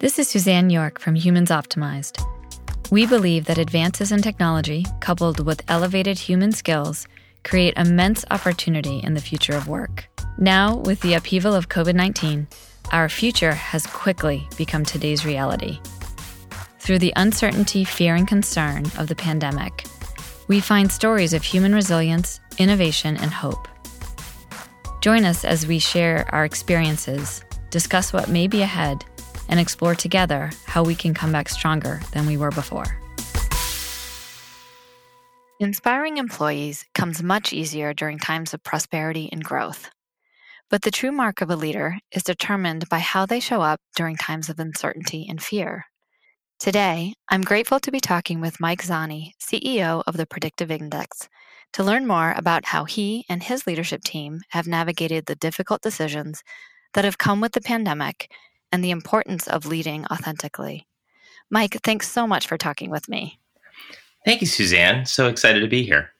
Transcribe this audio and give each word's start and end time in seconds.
This 0.00 0.18
is 0.18 0.28
Suzanne 0.28 0.70
York 0.70 0.98
from 0.98 1.14
Humans 1.14 1.50
Optimized. 1.50 2.24
We 2.90 3.04
believe 3.04 3.44
that 3.44 3.58
advances 3.58 4.12
in 4.12 4.22
technology, 4.22 4.86
coupled 5.00 5.44
with 5.44 5.60
elevated 5.68 6.18
human 6.18 6.52
skills, 6.52 7.06
create 7.44 7.74
immense 7.76 8.24
opportunity 8.30 9.00
in 9.00 9.12
the 9.12 9.20
future 9.20 9.54
of 9.54 9.68
work. 9.68 10.08
Now, 10.38 10.76
with 10.76 11.02
the 11.02 11.12
upheaval 11.12 11.54
of 11.54 11.68
COVID 11.68 11.94
19, 11.94 12.48
our 12.92 13.10
future 13.10 13.52
has 13.52 13.86
quickly 13.88 14.48
become 14.56 14.86
today's 14.86 15.26
reality. 15.26 15.78
Through 16.78 17.00
the 17.00 17.12
uncertainty, 17.16 17.84
fear, 17.84 18.14
and 18.14 18.26
concern 18.26 18.86
of 18.96 19.06
the 19.06 19.14
pandemic, 19.14 19.84
we 20.48 20.60
find 20.60 20.90
stories 20.90 21.34
of 21.34 21.42
human 21.42 21.74
resilience, 21.74 22.40
innovation, 22.56 23.18
and 23.18 23.30
hope. 23.30 23.68
Join 25.02 25.26
us 25.26 25.44
as 25.44 25.66
we 25.66 25.78
share 25.78 26.24
our 26.32 26.46
experiences, 26.46 27.44
discuss 27.68 28.14
what 28.14 28.30
may 28.30 28.46
be 28.46 28.62
ahead, 28.62 29.04
and 29.50 29.60
explore 29.60 29.94
together 29.94 30.50
how 30.64 30.82
we 30.82 30.94
can 30.94 31.12
come 31.12 31.32
back 31.32 31.50
stronger 31.50 32.00
than 32.12 32.24
we 32.24 32.38
were 32.38 32.50
before. 32.50 32.96
Inspiring 35.58 36.16
employees 36.16 36.86
comes 36.94 37.22
much 37.22 37.52
easier 37.52 37.92
during 37.92 38.18
times 38.18 38.54
of 38.54 38.62
prosperity 38.62 39.28
and 39.30 39.44
growth. 39.44 39.90
But 40.70 40.80
the 40.82 40.90
true 40.90 41.12
mark 41.12 41.42
of 41.42 41.50
a 41.50 41.56
leader 41.56 41.98
is 42.12 42.22
determined 42.22 42.88
by 42.88 43.00
how 43.00 43.26
they 43.26 43.40
show 43.40 43.60
up 43.60 43.78
during 43.94 44.16
times 44.16 44.48
of 44.48 44.58
uncertainty 44.58 45.26
and 45.28 45.42
fear. 45.42 45.84
Today, 46.58 47.12
I'm 47.28 47.42
grateful 47.42 47.80
to 47.80 47.90
be 47.90 48.00
talking 48.00 48.40
with 48.40 48.60
Mike 48.60 48.82
Zani, 48.82 49.32
CEO 49.38 50.02
of 50.06 50.16
the 50.16 50.26
Predictive 50.26 50.70
Index, 50.70 51.28
to 51.72 51.84
learn 51.84 52.06
more 52.06 52.34
about 52.36 52.66
how 52.66 52.84
he 52.84 53.26
and 53.28 53.42
his 53.42 53.66
leadership 53.66 54.02
team 54.02 54.40
have 54.50 54.66
navigated 54.66 55.26
the 55.26 55.36
difficult 55.36 55.82
decisions 55.82 56.42
that 56.94 57.04
have 57.04 57.18
come 57.18 57.40
with 57.40 57.52
the 57.52 57.60
pandemic 57.60 58.30
and 58.72 58.84
the 58.84 58.90
importance 58.90 59.46
of 59.46 59.66
leading 59.66 60.06
authentically. 60.06 60.86
Mike, 61.50 61.78
thanks 61.82 62.08
so 62.08 62.26
much 62.26 62.46
for 62.46 62.56
talking 62.56 62.90
with 62.90 63.08
me. 63.08 63.38
Thank 64.24 64.40
you, 64.40 64.46
Suzanne. 64.46 65.06
So 65.06 65.28
excited 65.28 65.60
to 65.60 65.68
be 65.68 65.82
here. 65.82 66.10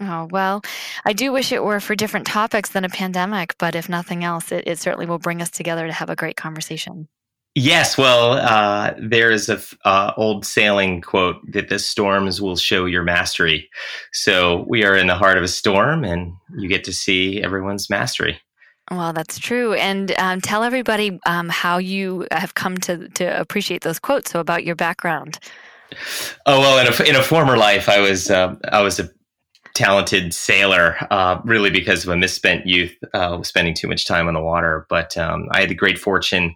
Oh, 0.00 0.26
well, 0.30 0.62
I 1.04 1.12
do 1.12 1.30
wish 1.30 1.52
it 1.52 1.62
were 1.62 1.78
for 1.78 1.94
different 1.94 2.26
topics 2.26 2.70
than 2.70 2.84
a 2.84 2.88
pandemic, 2.88 3.54
but 3.58 3.76
if 3.76 3.88
nothing 3.88 4.24
else, 4.24 4.50
it, 4.50 4.64
it 4.66 4.78
certainly 4.78 5.06
will 5.06 5.20
bring 5.20 5.40
us 5.40 5.50
together 5.50 5.86
to 5.86 5.92
have 5.92 6.10
a 6.10 6.16
great 6.16 6.36
conversation. 6.36 7.08
Yes, 7.54 7.96
well, 7.96 8.32
uh, 8.32 8.94
there 8.98 9.30
is 9.30 9.48
a 9.48 9.60
uh, 9.84 10.12
old 10.16 10.44
sailing 10.44 11.00
quote 11.00 11.36
that 11.52 11.68
the 11.68 11.78
storms 11.78 12.40
will 12.40 12.56
show 12.56 12.84
your 12.86 13.04
mastery. 13.04 13.70
So 14.12 14.64
we 14.66 14.82
are 14.82 14.96
in 14.96 15.06
the 15.06 15.14
heart 15.14 15.38
of 15.38 15.44
a 15.44 15.48
storm, 15.48 16.02
and 16.02 16.32
you 16.58 16.68
get 16.68 16.82
to 16.84 16.92
see 16.92 17.40
everyone's 17.40 17.88
mastery. 17.88 18.40
Well, 18.90 19.12
that's 19.12 19.38
true. 19.38 19.72
And 19.74 20.12
um, 20.18 20.40
tell 20.40 20.62
everybody 20.62 21.18
um, 21.26 21.48
how 21.48 21.78
you 21.78 22.26
have 22.30 22.54
come 22.54 22.76
to, 22.78 23.08
to 23.10 23.40
appreciate 23.40 23.82
those 23.82 23.98
quotes. 23.98 24.30
So, 24.30 24.40
about 24.40 24.64
your 24.64 24.74
background. 24.74 25.38
Oh 26.46 26.60
well, 26.60 26.78
in 26.78 26.92
a, 26.92 27.08
in 27.08 27.16
a 27.16 27.22
former 27.22 27.56
life, 27.56 27.88
I 27.88 28.00
was 28.00 28.30
uh, 28.30 28.54
I 28.70 28.82
was 28.82 28.98
a 29.00 29.08
talented 29.74 30.32
sailor, 30.32 30.96
uh, 31.10 31.40
really 31.44 31.70
because 31.70 32.04
of 32.04 32.10
a 32.10 32.16
misspent 32.16 32.66
youth, 32.66 32.96
uh, 33.12 33.42
spending 33.42 33.74
too 33.74 33.88
much 33.88 34.06
time 34.06 34.28
on 34.28 34.34
the 34.34 34.42
water. 34.42 34.86
But 34.88 35.16
um, 35.16 35.48
I 35.52 35.60
had 35.60 35.68
the 35.68 35.74
great 35.74 35.98
fortune 35.98 36.54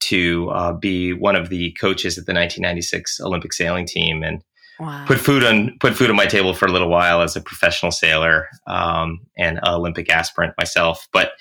to 0.00 0.50
uh, 0.50 0.72
be 0.72 1.12
one 1.12 1.36
of 1.36 1.48
the 1.48 1.76
coaches 1.80 2.18
at 2.18 2.26
the 2.26 2.32
1996 2.32 3.20
Olympic 3.20 3.52
sailing 3.52 3.86
team, 3.86 4.22
and 4.22 4.42
Wow. 4.82 5.04
Put 5.06 5.20
food 5.20 5.44
on 5.44 5.78
put 5.78 5.94
food 5.94 6.10
on 6.10 6.16
my 6.16 6.26
table 6.26 6.54
for 6.54 6.66
a 6.66 6.72
little 6.72 6.88
while 6.88 7.22
as 7.22 7.36
a 7.36 7.40
professional 7.40 7.92
sailor 7.92 8.48
um, 8.66 9.20
and 9.38 9.60
Olympic 9.64 10.10
aspirant 10.10 10.54
myself. 10.58 11.06
But 11.12 11.34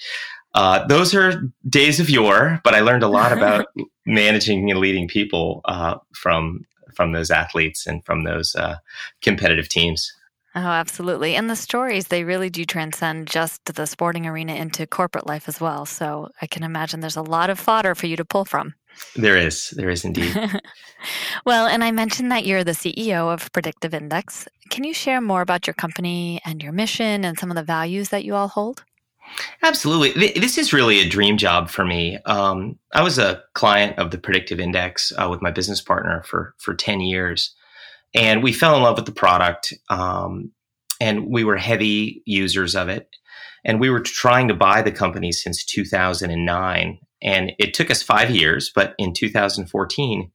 uh, 0.54 0.86
those 0.86 1.16
are 1.16 1.42
days 1.68 2.00
of 2.00 2.08
yore. 2.08 2.62
But 2.64 2.76
I 2.76 2.82
learned 2.82 3.02
a 3.02 3.08
lot 3.08 3.34
about 3.34 3.66
managing 4.06 4.70
and 4.70 4.80
leading 4.80 5.08
people 5.08 5.62
uh, 5.66 5.98
from 6.14 6.68
from 6.94 7.14
those 7.14 7.32
athletes 7.32 7.88
and 7.88 8.06
from 8.06 8.26
those 8.26 8.54
uh, 8.54 8.76
competitive 9.24 9.70
teams. 9.70 10.14
Oh, 10.54 10.60
absolutely. 10.60 11.34
And 11.34 11.50
the 11.50 11.56
stories, 11.56 12.08
they 12.08 12.24
really 12.24 12.52
do 12.52 12.64
transcend 12.64 13.28
just 13.28 13.74
the 13.74 13.88
sporting 13.88 14.28
arena 14.28 14.54
into 14.54 14.86
corporate 14.86 15.26
life 15.26 15.48
as 15.48 15.60
well. 15.60 15.88
So 15.88 16.30
I 16.42 16.46
can 16.46 16.62
imagine 16.62 17.00
there's 17.00 17.16
a 17.16 17.24
lot 17.24 17.50
of 17.50 17.58
fodder 17.58 17.96
for 17.96 18.06
you 18.06 18.18
to 18.18 18.26
pull 18.26 18.46
from. 18.46 18.76
There 19.16 19.38
is. 19.38 19.72
There 19.72 19.90
is 19.90 20.06
indeed. 20.06 20.36
well, 21.46 21.68
and 21.68 21.84
I 21.84 21.92
mentioned 21.92 22.32
that 22.32 22.46
you're 22.46 22.64
the 22.64 22.72
CEO 22.72 23.34
of 23.34 23.52
Predictive 23.52 23.94
Index. 23.94 24.48
Can 24.70 24.84
you 24.84 24.94
share 24.94 25.22
more 25.22 25.42
about 25.42 25.68
your 25.68 25.74
company 25.74 26.40
and 26.46 26.62
your 26.62 26.72
mission 26.72 27.26
and 27.26 27.38
some 27.38 27.52
of 27.52 27.56
the 27.56 27.64
values 27.64 28.10
that 28.10 28.24
you 28.24 28.36
all 28.36 28.48
hold? 28.48 28.84
Absolutely. 29.64 30.40
This 30.40 30.58
is 30.58 30.74
really 30.74 31.00
a 31.00 31.08
dream 31.08 31.38
job 31.38 31.70
for 31.70 31.86
me. 31.86 32.18
Um, 32.26 32.78
I 32.94 33.02
was 33.02 33.18
a 33.18 33.42
client 33.54 33.98
of 33.98 34.12
the 34.12 34.18
Predictive 34.18 34.60
Index 34.60 35.14
uh, 35.18 35.30
with 35.30 35.42
my 35.42 35.52
business 35.52 35.82
partner 35.82 36.24
for, 36.24 36.54
for 36.58 36.74
10 36.74 37.02
years. 37.02 37.54
And 38.14 38.44
we 38.44 38.52
fell 38.52 38.76
in 38.76 38.84
love 38.84 38.98
with 38.98 39.06
the 39.06 39.12
product. 39.12 39.74
Um, 39.90 40.52
and 41.00 41.28
we 41.28 41.44
were 41.44 41.58
heavy 41.58 42.22
users 42.26 42.76
of 42.76 42.90
it. 42.90 43.10
And 43.64 43.80
we 43.80 43.90
were 43.90 44.02
trying 44.02 44.48
to 44.48 44.54
buy 44.54 44.82
the 44.82 44.92
company 44.92 45.32
since 45.32 45.64
2009. 45.66 47.00
And 47.24 47.54
it 47.60 47.74
took 47.74 47.92
us 47.92 48.02
five 48.02 48.32
years, 48.32 48.72
but 48.74 48.96
in 48.98 49.14
2014, 49.14 50.32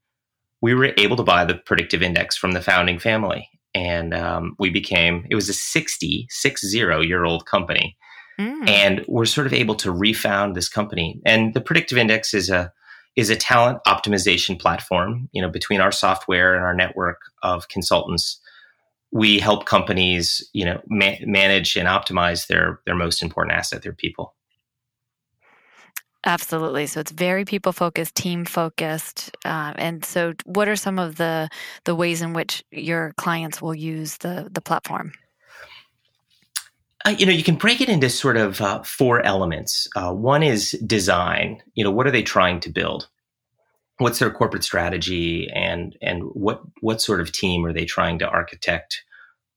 we 0.63 0.75
were 0.75 0.93
able 0.97 1.17
to 1.17 1.23
buy 1.23 1.45
the 1.45 1.55
predictive 1.55 2.03
index 2.03 2.37
from 2.37 2.53
the 2.53 2.63
founding 2.63 2.99
family. 2.99 3.49
And 3.75 4.15
um, 4.15 4.57
we 4.59 4.71
became, 4.71 5.27
it 5.31 5.35
was 5.35 5.49
a 5.49 5.55
60, 5.55 6.27
six 6.31 6.67
zero 6.67 7.01
year 7.01 7.25
old 7.25 7.47
company. 7.47 7.97
Mm. 8.39 8.69
And 8.69 9.05
we're 9.07 9.27
sort 9.27 9.47
of 9.47 9.53
able 9.53 9.75
to 9.77 9.93
refound 9.93 10.55
this 10.55 10.69
company. 10.69 11.21
And 11.27 11.55
the 11.55 11.61
predictive 11.61 11.99
index 11.99 12.33
is 12.33 12.49
a, 12.49 12.73
is 13.17 13.31
a 13.31 13.37
talent 13.37 13.81
optimization 13.87 14.59
platform, 14.61 15.29
you 15.33 15.43
know, 15.43 15.51
between 15.51 15.81
our 15.81 15.93
software 15.93 16.55
and 16.55 16.65
our 16.65 16.75
network 16.75 17.21
of 17.43 17.69
consultants 17.69 18.41
we 19.13 19.39
help 19.39 19.67
companies, 19.67 20.49
you 20.53 20.65
know, 20.65 20.81
ma- 20.89 21.17
manage 21.25 21.77
and 21.77 21.89
optimize 21.89 22.47
their 22.49 22.81
their 22.87 22.95
most 22.95 23.23
important 23.23 23.57
asset, 23.57 23.83
their 23.83 23.93
people. 23.93 24.35
Absolutely. 26.27 26.89
So 26.89 26.99
it's 26.99 27.13
very 27.13 27.45
people 27.45 27.73
focused, 27.73 28.17
team 28.17 28.45
focused, 28.45 29.37
uh, 29.45 29.73
and 29.77 30.05
so 30.05 30.35
what 30.45 30.67
are 30.67 30.75
some 30.75 30.99
of 30.99 31.17
the 31.17 31.49
the 31.85 31.95
ways 31.95 32.21
in 32.21 32.33
which 32.33 32.65
your 32.73 33.13
clients 33.17 33.63
will 33.63 33.75
use 33.75 34.17
the 34.19 34.49
the 34.51 34.61
platform? 34.61 35.13
Uh, 37.05 37.15
you 37.17 37.27
know, 37.27 37.33
you 37.33 37.45
can 37.45 37.55
break 37.55 37.81
it 37.81 37.89
into 37.89 38.11
sort 38.11 38.37
of 38.37 38.61
uh, 38.61 38.83
four 38.83 39.25
elements. 39.25 39.87
Uh, 39.95 40.13
one 40.13 40.43
is 40.43 40.73
design. 40.85 41.63
You 41.75 41.85
know, 41.85 41.93
what 41.93 42.09
are 42.09 42.11
they 42.11 42.25
trying 42.25 42.59
to 42.61 42.71
build? 42.71 43.09
What's 43.99 44.19
their 44.19 44.33
corporate 44.33 44.65
strategy, 44.65 45.49
and 45.55 45.97
and 46.03 46.25
what 46.33 46.61
what 46.81 47.01
sort 47.01 47.21
of 47.21 47.31
team 47.31 47.65
are 47.65 47.73
they 47.73 47.85
trying 47.85 48.19
to 48.19 48.29
architect 48.29 49.05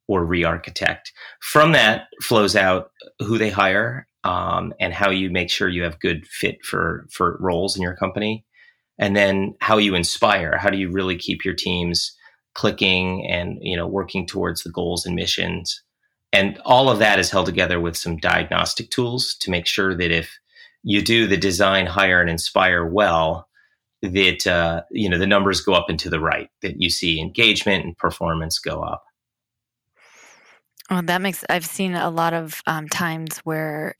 or 0.08 0.24
re-architect? 0.24 1.13
From 1.41 1.72
that 1.72 2.09
flows 2.22 2.56
out 2.56 2.91
who 3.18 3.40
they 3.40 3.50
hire 3.50 4.08
um, 4.24 4.74
and 4.80 4.94
how 4.94 5.09
you 5.09 5.30
make 5.30 5.50
sure 5.50 5.69
you 5.69 5.84
have 5.84 6.00
good 6.00 6.28
fit 6.28 6.63
for 6.63 7.07
for 7.12 7.38
roles 7.40 7.75
in 7.75 7.81
your 7.81 7.96
company, 7.96 8.46
and 8.97 9.16
then 9.16 9.56
how 9.62 9.78
you 9.78 9.96
inspire. 9.96 10.57
How 10.57 10.69
do 10.69 10.78
you 10.78 10.91
really 10.91 11.18
keep 11.18 11.46
your 11.46 11.53
teams 11.53 12.16
clicking 12.53 13.25
and 13.28 13.58
you 13.62 13.78
know 13.78 13.88
working 13.88 14.25
towards 14.25 14.63
the 14.63 14.72
goals 14.72 15.06
and 15.06 15.16
missions? 15.16 15.81
And 16.31 16.59
all 16.63 16.90
of 16.90 17.00
that 17.00 17.19
is 17.19 17.31
held 17.31 17.47
together 17.47 17.79
with 17.79 17.97
some 17.97 18.18
diagnostic 18.18 18.91
tools 18.91 19.35
to 19.41 19.50
make 19.50 19.66
sure 19.66 19.96
that 19.96 20.12
if 20.12 20.38
you 20.84 21.02
do 21.02 21.25
the 21.25 21.38
design, 21.38 21.88
hire, 21.88 22.22
and 22.22 22.29
inspire 22.29 22.85
well, 22.85 23.47
that 24.02 24.47
uh, 24.47 24.84
you 24.91 25.09
know 25.09 25.18
the 25.18 25.28
numbers 25.28 25.62
go 25.62 25.74
up 25.74 25.90
and 25.90 26.00
to 26.00 26.09
the 26.09 26.19
right. 26.19 26.50
That 26.62 26.81
you 26.81 26.90
see 26.90 27.19
engagement 27.19 27.85
and 27.85 27.97
performance 27.97 28.59
go 28.59 28.81
up. 28.81 29.03
Well, 30.89 31.03
that 31.03 31.22
makes, 31.22 31.44
I've 31.50 31.66
seen 31.66 31.94
a 31.94 32.09
lot 32.09 32.33
of 32.33 32.63
um, 32.66 32.88
times 32.88 33.38
where 33.39 33.95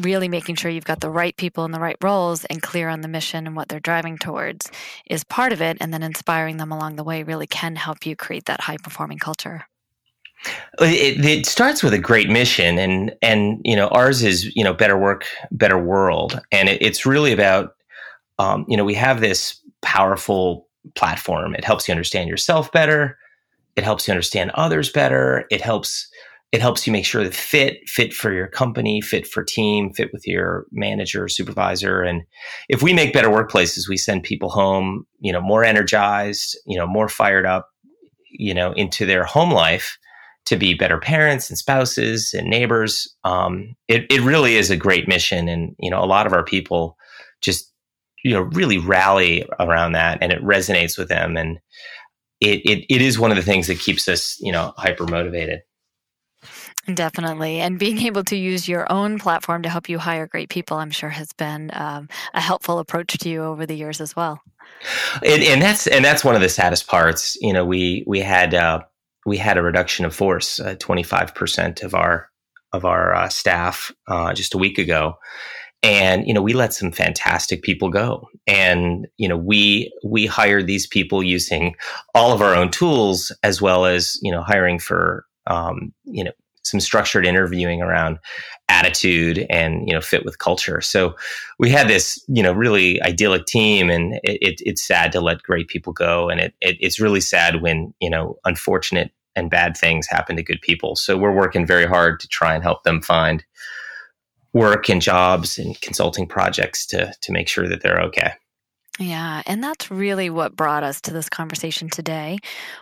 really 0.00 0.28
making 0.28 0.54
sure 0.54 0.70
you've 0.70 0.84
got 0.84 1.00
the 1.00 1.10
right 1.10 1.36
people 1.36 1.66
in 1.66 1.70
the 1.70 1.80
right 1.80 1.98
roles 2.02 2.46
and 2.46 2.62
clear 2.62 2.88
on 2.88 3.02
the 3.02 3.08
mission 3.08 3.46
and 3.46 3.54
what 3.54 3.68
they're 3.68 3.80
driving 3.80 4.16
towards 4.16 4.70
is 5.06 5.22
part 5.22 5.52
of 5.52 5.60
it. 5.60 5.76
And 5.80 5.92
then 5.92 6.02
inspiring 6.02 6.56
them 6.56 6.72
along 6.72 6.96
the 6.96 7.04
way 7.04 7.22
really 7.22 7.46
can 7.46 7.76
help 7.76 8.06
you 8.06 8.16
create 8.16 8.46
that 8.46 8.62
high 8.62 8.78
performing 8.82 9.18
culture. 9.18 9.66
It, 10.80 11.24
it, 11.24 11.46
starts 11.46 11.82
with 11.82 11.94
a 11.94 11.98
great 11.98 12.28
mission, 12.28 12.78
and 12.78 13.14
and 13.22 13.62
you 13.64 13.74
know 13.74 13.88
ours 13.88 14.22
is 14.22 14.54
you 14.54 14.62
know 14.62 14.74
better 14.74 14.98
work, 14.98 15.26
better 15.50 15.78
world, 15.78 16.38
and 16.52 16.68
it, 16.68 16.82
it's 16.82 17.06
really 17.06 17.32
about 17.32 17.76
um, 18.38 18.66
you 18.68 18.76
know 18.76 18.84
we 18.84 18.92
have 18.92 19.20
this 19.20 19.58
powerful 19.80 20.68
platform. 20.96 21.54
It 21.54 21.64
helps 21.64 21.88
you 21.88 21.92
understand 21.92 22.28
yourself 22.28 22.70
better. 22.72 23.16
It 23.76 23.84
helps 23.84 24.06
you 24.06 24.12
understand 24.12 24.50
others 24.54 24.90
better. 24.90 25.46
It 25.50 25.60
helps 25.60 26.08
it 26.54 26.60
helps 26.60 26.86
you 26.86 26.92
make 26.92 27.04
sure 27.04 27.24
that 27.24 27.34
fit 27.34 27.80
fit 27.88 28.14
for 28.14 28.32
your 28.32 28.46
company 28.46 29.00
fit 29.00 29.26
for 29.26 29.42
team 29.42 29.92
fit 29.92 30.12
with 30.12 30.24
your 30.24 30.66
manager 30.70 31.26
supervisor. 31.26 32.00
And 32.00 32.22
if 32.68 32.80
we 32.80 32.94
make 32.94 33.12
better 33.12 33.28
workplaces 33.28 33.88
we 33.88 33.96
send 33.96 34.22
people 34.22 34.50
home 34.50 35.04
you 35.18 35.32
know 35.32 35.40
more 35.40 35.64
energized 35.64 36.56
you 36.64 36.78
know 36.78 36.86
more 36.86 37.08
fired 37.08 37.44
up 37.44 37.70
you 38.30 38.54
know 38.54 38.70
into 38.74 39.04
their 39.04 39.24
home 39.24 39.50
life 39.50 39.98
to 40.44 40.56
be 40.56 40.74
better 40.74 41.00
parents 41.00 41.50
and 41.50 41.58
spouses 41.58 42.32
and 42.32 42.48
neighbors. 42.48 43.12
Um, 43.24 43.74
it, 43.88 44.06
it 44.08 44.20
really 44.20 44.54
is 44.54 44.70
a 44.70 44.76
great 44.76 45.08
mission. 45.08 45.48
And 45.48 45.74
you 45.80 45.90
know 45.90 46.04
a 46.04 46.06
lot 46.06 46.24
of 46.24 46.32
our 46.32 46.44
people 46.44 46.96
just 47.40 47.72
you 48.22 48.32
know 48.32 48.42
really 48.42 48.78
rally 48.78 49.44
around 49.58 49.92
that 49.92 50.18
and 50.20 50.30
it 50.30 50.40
resonates 50.44 50.96
with 50.96 51.08
them. 51.08 51.36
And 51.36 51.58
it, 52.40 52.60
it, 52.64 52.84
it 52.88 53.02
is 53.02 53.18
one 53.18 53.32
of 53.32 53.36
the 53.36 53.42
things 53.42 53.66
that 53.66 53.80
keeps 53.80 54.06
us 54.06 54.38
you 54.40 54.52
know 54.52 54.72
hyper 54.76 55.08
motivated 55.08 55.62
Definitely. 56.92 57.60
And 57.60 57.78
being 57.78 57.98
able 58.02 58.24
to 58.24 58.36
use 58.36 58.68
your 58.68 58.90
own 58.92 59.18
platform 59.18 59.62
to 59.62 59.68
help 59.68 59.88
you 59.88 59.98
hire 59.98 60.26
great 60.26 60.50
people, 60.50 60.76
I'm 60.76 60.90
sure 60.90 61.08
has 61.08 61.32
been 61.32 61.70
um, 61.72 62.08
a 62.34 62.40
helpful 62.40 62.78
approach 62.78 63.16
to 63.18 63.28
you 63.28 63.42
over 63.42 63.64
the 63.64 63.74
years 63.74 64.00
as 64.00 64.14
well. 64.14 64.40
And, 65.24 65.42
and, 65.42 65.62
that's 65.62 65.86
and 65.86 66.04
that's 66.04 66.24
one 66.24 66.34
of 66.34 66.40
the 66.40 66.48
saddest 66.48 66.86
parts. 66.86 67.36
You 67.40 67.52
know, 67.52 67.64
we 67.64 68.04
we 68.06 68.20
had 68.20 68.54
uh, 68.54 68.80
we 69.24 69.36
had 69.36 69.56
a 69.56 69.62
reduction 69.62 70.04
of 70.04 70.14
force, 70.14 70.60
twenty 70.78 71.02
five 71.02 71.34
percent 71.34 71.82
of 71.82 71.94
our 71.94 72.28
of 72.72 72.84
our 72.84 73.14
uh, 73.14 73.28
staff 73.28 73.92
uh, 74.08 74.34
just 74.34 74.54
a 74.54 74.58
week 74.58 74.78
ago, 74.78 75.16
and 75.82 76.26
you 76.26 76.34
know 76.34 76.42
we 76.42 76.52
let 76.52 76.74
some 76.74 76.90
fantastic 76.90 77.62
people 77.62 77.88
go, 77.88 78.28
and 78.46 79.06
you 79.16 79.28
know 79.28 79.36
we 79.36 79.92
we 80.04 80.26
hired 80.26 80.66
these 80.66 80.86
people 80.86 81.22
using 81.22 81.74
all 82.14 82.32
of 82.32 82.42
our 82.42 82.54
own 82.54 82.70
tools 82.70 83.30
as 83.42 83.62
well 83.62 83.84
as 83.84 84.18
you 84.22 84.32
know 84.32 84.42
hiring 84.42 84.78
for 84.78 85.24
um, 85.46 85.94
you 86.04 86.24
know 86.24 86.32
some 86.64 86.80
structured 86.80 87.26
interviewing 87.26 87.82
around 87.82 88.18
attitude 88.68 89.46
and 89.50 89.86
you 89.86 89.94
know 89.94 90.00
fit 90.00 90.24
with 90.24 90.38
culture. 90.38 90.80
So 90.80 91.14
we 91.58 91.70
had 91.70 91.88
this 91.88 92.22
you 92.28 92.42
know 92.42 92.52
really 92.52 93.00
idyllic 93.02 93.46
team, 93.46 93.90
and 93.90 94.14
it, 94.24 94.38
it, 94.40 94.60
it's 94.64 94.86
sad 94.86 95.12
to 95.12 95.20
let 95.20 95.42
great 95.42 95.68
people 95.68 95.92
go, 95.92 96.28
and 96.28 96.40
it, 96.40 96.54
it's 96.60 97.00
really 97.00 97.20
sad 97.20 97.62
when 97.62 97.94
you 98.00 98.10
know 98.10 98.36
unfortunate 98.44 99.12
and 99.36 99.50
bad 99.50 99.76
things 99.76 100.06
happen 100.06 100.36
to 100.36 100.42
good 100.42 100.60
people. 100.62 100.96
So 100.96 101.16
we're 101.16 101.34
working 101.34 101.66
very 101.66 101.86
hard 101.86 102.20
to 102.20 102.28
try 102.28 102.54
and 102.54 102.62
help 102.62 102.84
them 102.84 103.02
find 103.02 103.44
work 104.52 104.88
and 104.88 105.02
jobs 105.02 105.58
and 105.58 105.78
consulting 105.80 106.26
projects 106.26 106.86
to 106.86 107.12
to 107.20 107.32
make 107.32 107.48
sure 107.48 107.68
that 107.68 107.82
they're 107.82 108.00
okay. 108.02 108.32
Yeah, 109.00 109.42
and 109.46 109.62
that's 109.62 109.90
really 109.90 110.30
what 110.30 110.54
brought 110.54 110.84
us 110.84 111.00
to 111.00 111.12
this 111.12 111.28
conversation 111.28 111.90
today 111.90 112.38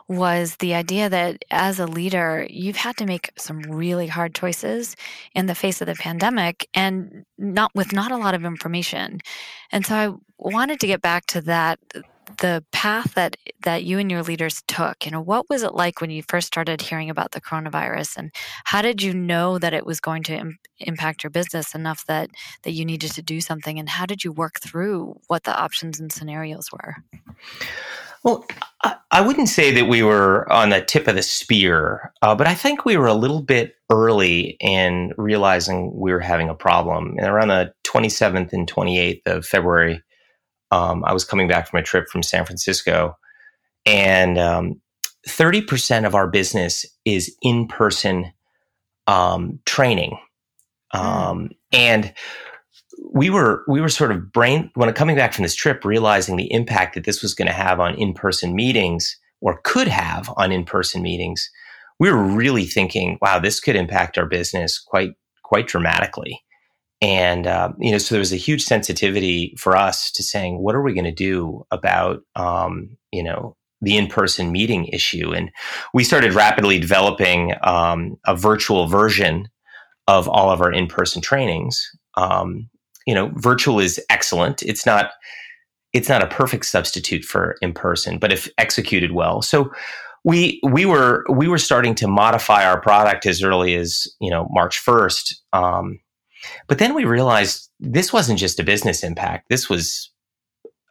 was 0.08 0.56
the 0.56 0.74
idea 0.74 1.08
that 1.08 1.42
as 1.50 1.78
a 1.78 1.86
leader, 1.86 2.46
you've 2.50 2.76
had 2.76 2.98
to 2.98 3.06
make 3.06 3.30
some 3.38 3.62
really 3.62 4.06
hard 4.08 4.34
choices 4.34 4.94
in 5.34 5.46
the 5.46 5.54
face 5.54 5.80
of 5.80 5.86
the 5.86 5.94
pandemic 5.94 6.68
and 6.74 7.24
not 7.38 7.70
with 7.74 7.94
not 7.94 8.12
a 8.12 8.18
lot 8.18 8.34
of 8.34 8.44
information. 8.44 9.20
And 9.70 9.86
so 9.86 9.94
I 9.94 10.14
wanted 10.36 10.80
to 10.80 10.86
get 10.86 11.00
back 11.00 11.24
to 11.26 11.40
that 11.42 11.78
the 12.38 12.64
path 12.72 13.14
that 13.14 13.36
that 13.62 13.84
you 13.84 13.98
and 13.98 14.10
your 14.10 14.22
leaders 14.22 14.62
took 14.66 15.04
you 15.04 15.10
know 15.10 15.20
what 15.20 15.48
was 15.48 15.62
it 15.62 15.74
like 15.74 16.00
when 16.00 16.10
you 16.10 16.22
first 16.22 16.46
started 16.46 16.80
hearing 16.80 17.10
about 17.10 17.32
the 17.32 17.40
coronavirus? 17.40 18.16
And 18.16 18.30
how 18.64 18.82
did 18.82 19.02
you 19.02 19.14
know 19.14 19.58
that 19.58 19.74
it 19.74 19.86
was 19.86 20.00
going 20.00 20.22
to 20.24 20.34
Im- 20.34 20.58
impact 20.78 21.22
your 21.22 21.30
business 21.30 21.74
enough 21.74 22.04
that 22.06 22.30
that 22.62 22.72
you 22.72 22.84
needed 22.84 23.12
to 23.12 23.22
do 23.22 23.40
something? 23.40 23.78
And 23.78 23.88
how 23.88 24.06
did 24.06 24.24
you 24.24 24.32
work 24.32 24.60
through 24.60 25.18
what 25.28 25.44
the 25.44 25.56
options 25.56 26.00
and 26.00 26.12
scenarios 26.12 26.68
were? 26.72 26.96
Well 28.24 28.46
i, 28.82 28.96
I 29.10 29.20
wouldn't 29.20 29.48
say 29.48 29.72
that 29.72 29.88
we 29.88 30.02
were 30.02 30.50
on 30.52 30.70
the 30.70 30.80
tip 30.80 31.08
of 31.08 31.16
the 31.16 31.22
spear 31.22 32.12
uh, 32.22 32.34
but 32.34 32.46
i 32.46 32.54
think 32.54 32.84
we 32.84 32.96
were 32.96 33.06
a 33.06 33.14
little 33.14 33.42
bit 33.42 33.74
early 33.90 34.56
in 34.60 35.12
realizing 35.18 35.92
we 35.94 36.12
were 36.12 36.20
having 36.20 36.48
a 36.48 36.54
problem. 36.54 37.16
And 37.18 37.28
around 37.28 37.48
the 37.48 37.74
27th 37.84 38.52
and 38.52 38.70
28th 38.70 39.26
of 39.26 39.44
february 39.44 40.02
um, 40.72 41.04
I 41.04 41.12
was 41.12 41.24
coming 41.24 41.46
back 41.46 41.68
from 41.68 41.78
a 41.78 41.82
trip 41.82 42.08
from 42.08 42.22
San 42.22 42.44
Francisco, 42.44 43.16
and 43.86 44.38
um, 44.38 44.80
30% 45.28 46.06
of 46.06 46.14
our 46.14 46.26
business 46.26 46.86
is 47.04 47.36
in 47.42 47.68
person 47.68 48.32
um, 49.06 49.60
training. 49.66 50.18
Mm. 50.94 51.50
And 51.72 52.12
we 53.12 53.30
were 53.30 53.64
we 53.68 53.80
were 53.80 53.88
sort 53.88 54.12
of 54.12 54.32
brain 54.32 54.70
when 54.74 54.92
coming 54.92 55.16
back 55.16 55.32
from 55.32 55.42
this 55.42 55.54
trip, 55.54 55.84
realizing 55.84 56.36
the 56.36 56.52
impact 56.52 56.94
that 56.94 57.04
this 57.04 57.22
was 57.22 57.34
going 57.34 57.46
to 57.46 57.52
have 57.52 57.80
on 57.80 57.94
in 57.96 58.14
person 58.14 58.54
meetings 58.54 59.18
or 59.40 59.60
could 59.64 59.88
have 59.88 60.30
on 60.36 60.52
in 60.52 60.64
person 60.64 61.02
meetings. 61.02 61.50
We 61.98 62.10
were 62.10 62.22
really 62.22 62.64
thinking, 62.64 63.18
wow, 63.20 63.38
this 63.38 63.60
could 63.60 63.76
impact 63.76 64.18
our 64.18 64.26
business 64.26 64.78
quite 64.78 65.12
quite 65.42 65.66
dramatically. 65.66 66.42
And, 67.02 67.48
uh, 67.48 67.72
you 67.78 67.90
know, 67.90 67.98
so 67.98 68.14
there 68.14 68.20
was 68.20 68.32
a 68.32 68.36
huge 68.36 68.62
sensitivity 68.62 69.56
for 69.58 69.76
us 69.76 70.10
to 70.12 70.22
saying, 70.22 70.62
what 70.62 70.76
are 70.76 70.82
we 70.82 70.94
going 70.94 71.04
to 71.04 71.12
do 71.12 71.66
about, 71.72 72.22
um, 72.36 72.96
you 73.10 73.24
know, 73.24 73.56
the 73.80 73.96
in-person 73.96 74.52
meeting 74.52 74.86
issue? 74.86 75.32
And 75.32 75.50
we 75.92 76.04
started 76.04 76.32
rapidly 76.32 76.78
developing 76.78 77.54
um, 77.64 78.16
a 78.24 78.36
virtual 78.36 78.86
version 78.86 79.48
of 80.06 80.28
all 80.28 80.50
of 80.50 80.60
our 80.60 80.72
in-person 80.72 81.22
trainings. 81.22 81.84
Um, 82.16 82.70
you 83.04 83.16
know, 83.16 83.32
virtual 83.34 83.80
is 83.80 84.00
excellent. 84.08 84.62
It's 84.62 84.86
not, 84.86 85.10
it's 85.92 86.08
not 86.08 86.22
a 86.22 86.28
perfect 86.28 86.66
substitute 86.66 87.24
for 87.24 87.56
in-person, 87.62 88.18
but 88.18 88.32
if 88.32 88.48
executed 88.58 89.10
well. 89.10 89.42
So 89.42 89.72
we 90.24 90.60
we 90.62 90.86
were 90.86 91.24
we 91.28 91.48
were 91.48 91.58
starting 91.58 91.96
to 91.96 92.06
modify 92.06 92.64
our 92.64 92.80
product 92.80 93.26
as 93.26 93.42
early 93.42 93.74
as 93.74 94.06
you 94.20 94.30
know 94.30 94.48
March 94.52 94.78
first, 94.78 95.42
um, 95.52 95.98
but 96.66 96.78
then 96.78 96.94
we 96.94 97.04
realized 97.04 97.70
this 97.80 98.12
wasn't 98.12 98.38
just 98.38 98.60
a 98.60 98.64
business 98.64 99.02
impact. 99.02 99.48
This 99.48 99.68
was 99.68 100.10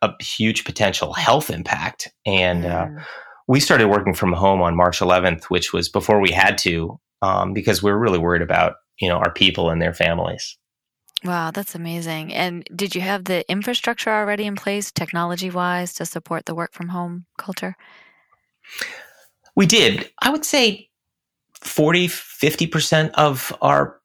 a 0.01 0.11
huge 0.21 0.63
potential 0.63 1.13
health 1.13 1.49
impact. 1.49 2.11
And 2.25 2.65
uh, 2.65 2.87
we 3.47 3.59
started 3.59 3.87
working 3.87 4.13
from 4.13 4.33
home 4.33 4.61
on 4.61 4.75
March 4.75 4.99
11th, 4.99 5.45
which 5.45 5.73
was 5.73 5.89
before 5.89 6.19
we 6.19 6.31
had 6.31 6.57
to, 6.59 6.99
um, 7.21 7.53
because 7.53 7.83
we 7.83 7.91
were 7.91 7.99
really 7.99 8.17
worried 8.17 8.41
about, 8.41 8.75
you 8.99 9.07
know, 9.07 9.17
our 9.17 9.31
people 9.31 9.69
and 9.69 9.81
their 9.81 9.93
families. 9.93 10.57
Wow, 11.23 11.51
that's 11.51 11.75
amazing. 11.75 12.33
And 12.33 12.67
did 12.75 12.95
you 12.95 13.01
have 13.01 13.25
the 13.25 13.49
infrastructure 13.49 14.09
already 14.09 14.45
in 14.45 14.55
place, 14.55 14.91
technology 14.91 15.51
wise, 15.51 15.93
to 15.93 16.05
support 16.05 16.45
the 16.47 16.55
work 16.55 16.73
from 16.73 16.89
home 16.89 17.25
culture? 17.37 17.75
We 19.55 19.67
did. 19.67 20.09
I 20.19 20.31
would 20.31 20.45
say 20.45 20.89
40, 21.61 22.07
50% 22.07 23.11
of 23.11 23.55
our 23.61 24.00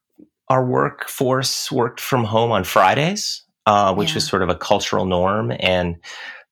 our 0.49 0.65
workforce 0.65 1.71
worked 1.71 1.99
from 1.99 2.23
home 2.23 2.51
on 2.51 2.63
Fridays, 2.63 3.43
uh, 3.65 3.93
which 3.93 4.09
yeah. 4.09 4.15
was 4.15 4.27
sort 4.27 4.43
of 4.43 4.49
a 4.49 4.55
cultural 4.55 5.05
norm. 5.05 5.51
And 5.59 5.97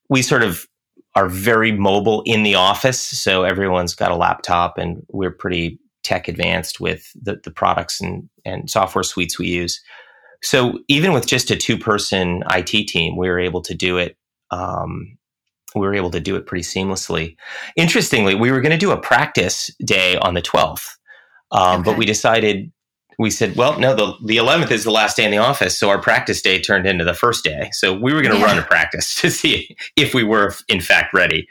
we 0.09 0.21
sort 0.21 0.43
of 0.43 0.67
are 1.15 1.29
very 1.29 1.71
mobile 1.71 2.21
in 2.25 2.43
the 2.43 2.55
office. 2.55 2.99
So 2.99 3.43
everyone's 3.43 3.95
got 3.95 4.11
a 4.11 4.15
laptop 4.15 4.77
and 4.77 5.05
we're 5.09 5.31
pretty 5.31 5.79
tech 6.03 6.27
advanced 6.27 6.79
with 6.79 7.11
the, 7.19 7.39
the 7.43 7.51
products 7.51 8.01
and, 8.01 8.29
and 8.43 8.69
software 8.69 9.03
suites 9.03 9.39
we 9.39 9.47
use. 9.47 9.81
So 10.43 10.79
even 10.87 11.13
with 11.13 11.25
just 11.25 11.49
a 11.49 11.55
two 11.55 11.77
person 11.77 12.43
IT 12.51 12.87
team, 12.87 13.17
we 13.17 13.29
were 13.29 13.39
able 13.39 13.61
to 13.61 13.73
do 13.73 13.97
it. 13.97 14.17
Um, 14.51 15.17
we 15.73 15.81
were 15.81 15.95
able 15.95 16.11
to 16.11 16.19
do 16.19 16.35
it 16.35 16.45
pretty 16.45 16.63
seamlessly. 16.63 17.35
Interestingly, 17.75 18.35
we 18.35 18.51
were 18.51 18.61
going 18.61 18.71
to 18.71 18.77
do 18.77 18.91
a 18.91 18.99
practice 18.99 19.71
day 19.83 20.17
on 20.17 20.33
the 20.33 20.41
12th, 20.41 20.87
um, 21.51 21.81
okay. 21.81 21.83
but 21.83 21.97
we 21.97 22.05
decided 22.05 22.71
we 23.17 23.29
said, 23.29 23.55
well, 23.55 23.79
no, 23.79 23.95
the, 23.95 24.13
the 24.23 24.37
11th 24.37 24.71
is 24.71 24.83
the 24.83 24.91
last 24.91 25.17
day 25.17 25.25
in 25.25 25.31
the 25.31 25.37
office. 25.37 25.77
So 25.77 25.89
our 25.89 26.01
practice 26.01 26.41
day 26.41 26.61
turned 26.61 26.85
into 26.85 27.03
the 27.03 27.13
first 27.13 27.43
day. 27.43 27.69
So 27.73 27.93
we 27.93 28.13
were 28.13 28.21
going 28.21 28.33
to 28.33 28.39
yeah. 28.39 28.45
run 28.45 28.57
a 28.57 28.63
practice 28.63 29.15
to 29.21 29.29
see 29.29 29.75
if 29.95 30.13
we 30.13 30.23
were, 30.23 30.53
in 30.67 30.81
fact, 30.81 31.13
ready. 31.13 31.47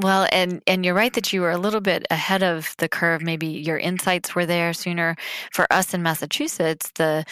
Well, 0.00 0.28
and 0.30 0.62
and 0.68 0.84
you're 0.84 0.94
right 0.94 1.12
that 1.14 1.32
you 1.32 1.40
were 1.40 1.50
a 1.50 1.58
little 1.58 1.80
bit 1.80 2.06
ahead 2.08 2.44
of 2.44 2.72
the 2.78 2.88
curve. 2.88 3.20
Maybe 3.20 3.48
your 3.48 3.78
insights 3.78 4.32
were 4.32 4.46
there 4.46 4.72
sooner. 4.72 5.16
For 5.52 5.66
us 5.72 5.92
in 5.92 6.04
Massachusetts, 6.04 6.92
the 6.94 7.24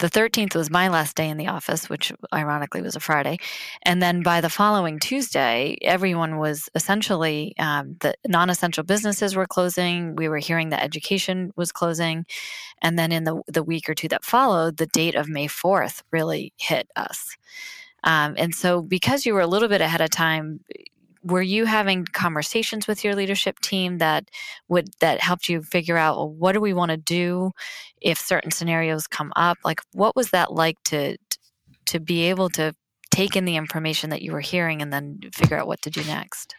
the 0.00 0.08
13th 0.08 0.54
was 0.54 0.70
my 0.70 0.86
last 0.88 1.16
day 1.16 1.28
in 1.28 1.36
the 1.36 1.48
office, 1.48 1.90
which 1.90 2.12
ironically 2.32 2.80
was 2.80 2.94
a 2.94 3.00
Friday, 3.00 3.38
and 3.82 4.00
then 4.00 4.22
by 4.22 4.40
the 4.40 4.48
following 4.50 5.00
Tuesday, 5.00 5.76
everyone 5.82 6.38
was 6.38 6.68
essentially 6.76 7.54
um, 7.58 7.96
the 8.00 8.14
non-essential 8.28 8.84
businesses 8.84 9.34
were 9.34 9.46
closing. 9.46 10.14
We 10.14 10.28
were 10.28 10.38
hearing 10.38 10.68
that 10.68 10.84
education 10.84 11.52
was 11.56 11.72
closing, 11.72 12.24
and 12.82 12.96
then 12.98 13.10
in 13.12 13.24
the 13.24 13.42
the 13.48 13.64
week 13.64 13.88
or 13.88 13.94
two 13.94 14.08
that 14.08 14.24
followed, 14.24 14.76
the 14.76 14.86
date 14.86 15.16
of 15.16 15.28
May 15.28 15.48
4th 15.48 16.02
really 16.12 16.52
hit 16.56 16.88
us. 16.94 17.36
Um, 18.04 18.34
and 18.38 18.54
so, 18.54 18.82
because 18.82 19.26
you 19.26 19.34
were 19.34 19.40
a 19.40 19.46
little 19.46 19.68
bit 19.68 19.80
ahead 19.80 20.00
of 20.00 20.10
time, 20.10 20.60
were 21.22 21.42
you 21.42 21.64
having 21.64 22.04
conversations 22.04 22.86
with 22.86 23.04
your 23.04 23.14
leadership 23.14 23.58
team 23.60 23.98
that 23.98 24.28
would 24.68 24.88
that 25.00 25.20
helped 25.20 25.48
you 25.48 25.62
figure 25.62 25.96
out 25.96 26.16
well, 26.16 26.30
what 26.30 26.52
do 26.52 26.60
we 26.60 26.72
want 26.72 26.90
to 26.90 26.96
do 26.96 27.50
if 28.00 28.18
certain 28.18 28.50
scenarios 28.50 29.06
come 29.06 29.32
up 29.36 29.58
like 29.64 29.80
what 29.92 30.16
was 30.16 30.30
that 30.30 30.52
like 30.52 30.76
to 30.84 31.16
to 31.86 32.00
be 32.00 32.22
able 32.22 32.48
to 32.48 32.74
take 33.10 33.36
in 33.36 33.44
the 33.44 33.56
information 33.56 34.10
that 34.10 34.22
you 34.22 34.32
were 34.32 34.40
hearing 34.40 34.82
and 34.82 34.92
then 34.92 35.18
figure 35.32 35.58
out 35.58 35.66
what 35.66 35.82
to 35.82 35.90
do 35.90 36.02
next 36.04 36.54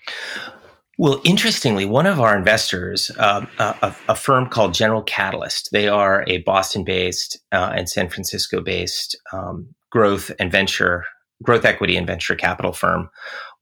well, 1.00 1.20
interestingly, 1.24 1.86
one 1.86 2.05
of 2.05 2.20
our 2.20 2.38
investors, 2.38 3.10
uh, 3.17 3.48
a, 3.58 3.96
a, 4.08 4.15
firm 4.15 4.48
called 4.48 4.75
General 4.75 5.01
Catalyst, 5.01 5.70
they 5.72 5.88
are 5.88 6.24
a 6.27 6.43
Boston 6.43 6.84
based 6.84 7.39
uh, 7.51 7.74
and 7.75 7.89
San 7.89 8.10
Francisco 8.10 8.62
based 8.62 9.17
um, 9.32 9.74
growth 9.89 10.29
and 10.38 10.51
venture 10.51 11.03
growth 11.43 11.65
equity 11.65 11.98
and 11.98 12.08
venture 12.08 12.36
capital 12.36 12.74
firm. 12.74 13.10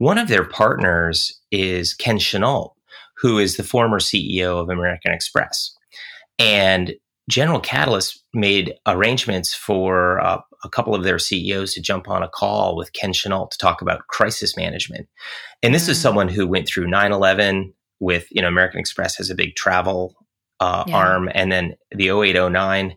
One 0.01 0.17
of 0.17 0.29
their 0.29 0.43
partners 0.43 1.39
is 1.51 1.93
Ken 1.93 2.17
Chenault, 2.17 2.74
who 3.17 3.38
is 3.38 3.55
the 3.55 3.63
former 3.63 4.00
CEO 4.00 4.60
of 4.60 4.67
American 4.67 5.13
Express. 5.13 5.77
And 6.39 6.96
General 7.29 7.60
Catalyst 7.60 8.24
made 8.34 8.74
arrangements 8.88 9.53
for 9.53 10.20
uh, 10.20 10.41
a 10.63 10.70
couple 10.70 10.96
of 10.96 11.03
their 11.03 11.20
CEOs 11.20 11.75
to 11.75 11.81
jump 11.84 12.10
on 12.10 12.24
a 12.24 12.27
call 12.27 12.75
with 12.75 12.93
Ken 12.93 13.13
Chenault 13.13 13.50
to 13.51 13.60
talk 13.60 13.84
about 13.84 14.08
crisis 14.08 14.58
management. 14.58 15.08
And 15.62 15.72
this 15.72 15.86
mm. 15.86 15.89
is 15.89 16.01
someone 16.01 16.29
who 16.29 16.48
went 16.48 16.67
through 16.67 16.88
9 16.88 17.12
11 17.12 17.72
with, 18.00 18.25
you 18.31 18.41
know, 18.41 18.48
American 18.48 18.79
Express 18.79 19.17
has 19.17 19.29
a 19.29 19.36
big 19.36 19.55
travel 19.55 20.15
uh, 20.60 20.84
yeah. 20.88 20.98
arm, 20.98 21.29
and 21.36 21.51
then 21.51 21.75
the 21.91 22.10
08 22.10 22.50
09 22.51 22.96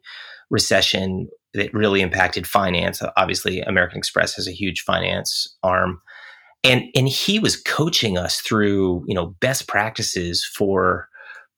recession 0.49 1.28
that 1.52 1.75
really 1.75 2.00
impacted 2.00 2.46
finance. 2.46 3.02
Obviously, 3.18 3.61
American 3.61 3.99
Express 3.99 4.37
has 4.37 4.49
a 4.49 4.52
huge 4.52 4.80
finance 4.80 5.54
arm. 5.62 6.00
And, 6.64 6.85
and 6.94 7.06
he 7.06 7.38
was 7.38 7.61
coaching 7.61 8.16
us 8.16 8.40
through, 8.40 9.04
you 9.06 9.14
know, 9.14 9.37
best 9.40 9.68
practices 9.68 10.44
for, 10.44 11.09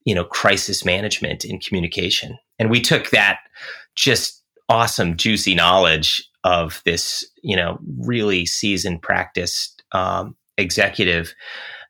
you 0.05 0.15
know, 0.15 0.25
crisis 0.25 0.85
management 0.85 1.45
and 1.45 1.65
communication. 1.65 2.37
And 2.59 2.71
we 2.71 2.81
took 2.81 3.11
that 3.11 3.39
just 3.95 4.43
awesome, 4.69 5.17
juicy 5.17 5.55
knowledge 5.55 6.29
of 6.45 6.83
this, 6.85 7.25
you 7.43 7.57
know, 7.57 7.79
really 7.99 8.47
seasoned, 8.47 9.03
practiced 9.03 9.83
um, 9.93 10.37
executive 10.59 11.35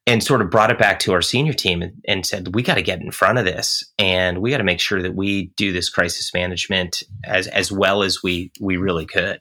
and 0.07 0.23
sort 0.23 0.41
of 0.41 0.51
brought 0.51 0.71
it 0.71 0.79
back 0.79 1.01
to 1.01 1.13
our 1.13 1.23
senior 1.23 1.53
team 1.53 1.83
and, 1.83 1.93
and 2.07 2.25
said, 2.25 2.55
we 2.55 2.63
got 2.63 2.77
to 2.77 2.83
get 2.83 3.01
in 3.01 3.11
front 3.11 3.39
of 3.39 3.45
this 3.45 3.85
and 3.99 4.39
we 4.39 4.51
got 4.51 4.59
to 4.59 4.65
make 4.65 4.81
sure 4.81 5.03
that 5.03 5.17
we 5.17 5.47
do 5.57 5.73
this 5.73 5.89
crisis 5.89 6.33
management 6.33 7.03
as, 7.25 7.49
as 7.49 7.73
well 7.73 8.03
as 8.03 8.23
we, 8.23 8.53
we 8.61 8.77
really 8.77 9.07
could. 9.07 9.41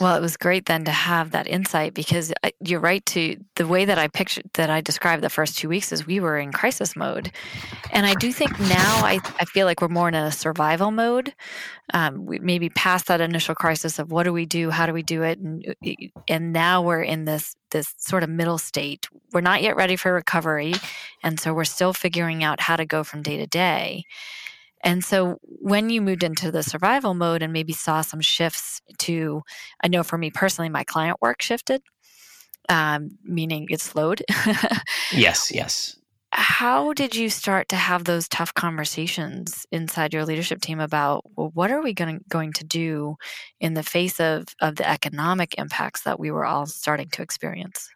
Well, 0.00 0.16
it 0.16 0.20
was 0.20 0.36
great 0.36 0.66
then 0.66 0.84
to 0.86 0.90
have 0.90 1.30
that 1.30 1.46
insight 1.46 1.94
because 1.94 2.32
uh, 2.42 2.50
you're 2.60 2.80
right 2.80 3.04
to 3.06 3.36
the 3.54 3.66
way 3.66 3.84
that 3.84 3.96
I 3.96 4.08
pictured 4.08 4.50
that 4.54 4.68
I 4.68 4.80
described 4.80 5.22
the 5.22 5.30
first 5.30 5.56
two 5.56 5.68
weeks 5.68 5.92
is 5.92 6.04
we 6.04 6.18
were 6.18 6.36
in 6.36 6.50
crisis 6.50 6.96
mode. 6.96 7.30
And 7.92 8.04
I 8.04 8.14
do 8.14 8.32
think 8.32 8.58
now 8.58 9.04
I, 9.04 9.20
I 9.38 9.44
feel 9.44 9.66
like 9.66 9.80
we're 9.80 9.86
more 9.88 10.08
in 10.08 10.14
a 10.14 10.32
survival 10.32 10.90
mode. 10.90 11.32
Um, 11.92 12.26
we 12.26 12.40
maybe 12.40 12.70
past 12.70 13.06
that 13.06 13.20
initial 13.20 13.54
crisis 13.54 14.00
of 14.00 14.10
what 14.10 14.24
do 14.24 14.32
we 14.32 14.46
do? 14.46 14.70
How 14.70 14.86
do 14.86 14.92
we 14.92 15.04
do 15.04 15.22
it? 15.22 15.38
And, 15.38 15.64
uh, 15.86 15.90
and 16.26 16.52
now 16.52 16.82
we're 16.82 17.02
in 17.02 17.24
this, 17.24 17.54
this 17.70 17.94
sort 17.98 18.24
of 18.24 18.30
middle 18.30 18.58
state. 18.58 19.06
We're 19.32 19.42
not 19.42 19.62
yet 19.62 19.76
ready 19.76 19.94
for 19.94 20.12
recovery. 20.12 20.74
And 21.22 21.38
so 21.38 21.54
we're 21.54 21.64
still 21.64 21.92
figuring 21.92 22.42
out 22.42 22.60
how 22.60 22.74
to 22.74 22.84
go 22.84 23.04
from 23.04 23.22
day 23.22 23.36
to 23.36 23.46
day. 23.46 24.06
And 24.84 25.02
so 25.02 25.38
when 25.42 25.88
you 25.88 26.02
moved 26.02 26.22
into 26.22 26.52
the 26.52 26.62
survival 26.62 27.14
mode 27.14 27.42
and 27.42 27.52
maybe 27.52 27.72
saw 27.72 28.02
some 28.02 28.20
shifts 28.20 28.82
to, 28.98 29.42
I 29.82 29.88
know 29.88 30.02
for 30.02 30.18
me 30.18 30.30
personally, 30.30 30.68
my 30.68 30.84
client 30.84 31.16
work 31.22 31.40
shifted, 31.40 31.82
um, 32.68 33.18
meaning 33.24 33.66
it 33.70 33.80
slowed. 33.80 34.22
yes, 35.10 35.50
yes. 35.54 35.96
How 36.32 36.92
did 36.92 37.14
you 37.14 37.30
start 37.30 37.68
to 37.68 37.76
have 37.76 38.04
those 38.04 38.28
tough 38.28 38.52
conversations 38.52 39.66
inside 39.70 40.12
your 40.12 40.26
leadership 40.26 40.60
team 40.60 40.80
about 40.80 41.22
well, 41.36 41.50
what 41.54 41.70
are 41.70 41.80
we 41.80 41.94
going, 41.94 42.20
going 42.28 42.52
to 42.54 42.64
do 42.64 43.16
in 43.60 43.74
the 43.74 43.84
face 43.84 44.20
of, 44.20 44.46
of 44.60 44.74
the 44.74 44.88
economic 44.88 45.54
impacts 45.58 46.02
that 46.02 46.18
we 46.18 46.30
were 46.30 46.44
all 46.44 46.66
starting 46.66 47.08
to 47.10 47.22
experience? 47.22 47.88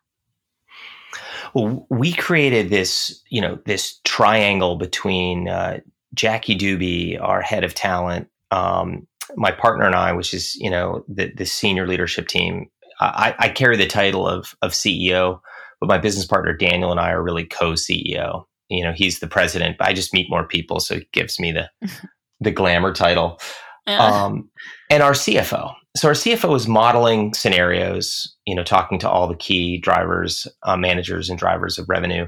Well, 1.52 1.86
we 1.90 2.12
created 2.12 2.70
this, 2.70 3.22
you 3.28 3.40
know, 3.40 3.58
this 3.64 4.00
triangle 4.04 4.76
between 4.76 5.48
uh, 5.48 5.80
Jackie 6.14 6.56
Doobie, 6.56 7.20
our 7.20 7.42
head 7.42 7.64
of 7.64 7.74
talent, 7.74 8.28
um, 8.50 9.06
my 9.36 9.50
partner 9.50 9.84
and 9.84 9.94
I, 9.94 10.12
which 10.12 10.32
is 10.32 10.54
you 10.56 10.70
know 10.70 11.04
the 11.08 11.32
the 11.36 11.44
senior 11.44 11.86
leadership 11.86 12.28
team. 12.28 12.66
I, 13.00 13.34
I 13.38 13.48
carry 13.48 13.76
the 13.76 13.86
title 13.86 14.26
of 14.26 14.54
of 14.62 14.72
CEO, 14.72 15.40
but 15.80 15.88
my 15.88 15.98
business 15.98 16.26
partner 16.26 16.52
Daniel 16.52 16.90
and 16.90 17.00
I 17.00 17.10
are 17.10 17.22
really 17.22 17.44
co-CEO. 17.44 18.44
You 18.68 18.84
know, 18.84 18.92
he's 18.92 19.20
the 19.20 19.28
president, 19.28 19.78
but 19.78 19.88
I 19.88 19.92
just 19.92 20.12
meet 20.12 20.30
more 20.30 20.46
people, 20.46 20.80
so 20.80 20.96
it 20.96 21.12
gives 21.12 21.38
me 21.38 21.52
the 21.52 21.70
the 22.40 22.50
glamour 22.50 22.92
title. 22.92 23.38
Yeah. 23.86 24.04
Um, 24.04 24.50
and 24.90 25.02
our 25.02 25.12
CFO. 25.12 25.72
So 25.96 26.08
our 26.08 26.14
CFO 26.14 26.54
is 26.54 26.68
modeling 26.68 27.32
scenarios, 27.32 28.36
you 28.46 28.54
know, 28.54 28.62
talking 28.62 28.98
to 29.00 29.08
all 29.08 29.26
the 29.26 29.34
key 29.34 29.78
drivers, 29.78 30.46
uh, 30.62 30.76
managers, 30.76 31.30
and 31.30 31.38
drivers 31.38 31.78
of 31.78 31.88
revenue, 31.88 32.26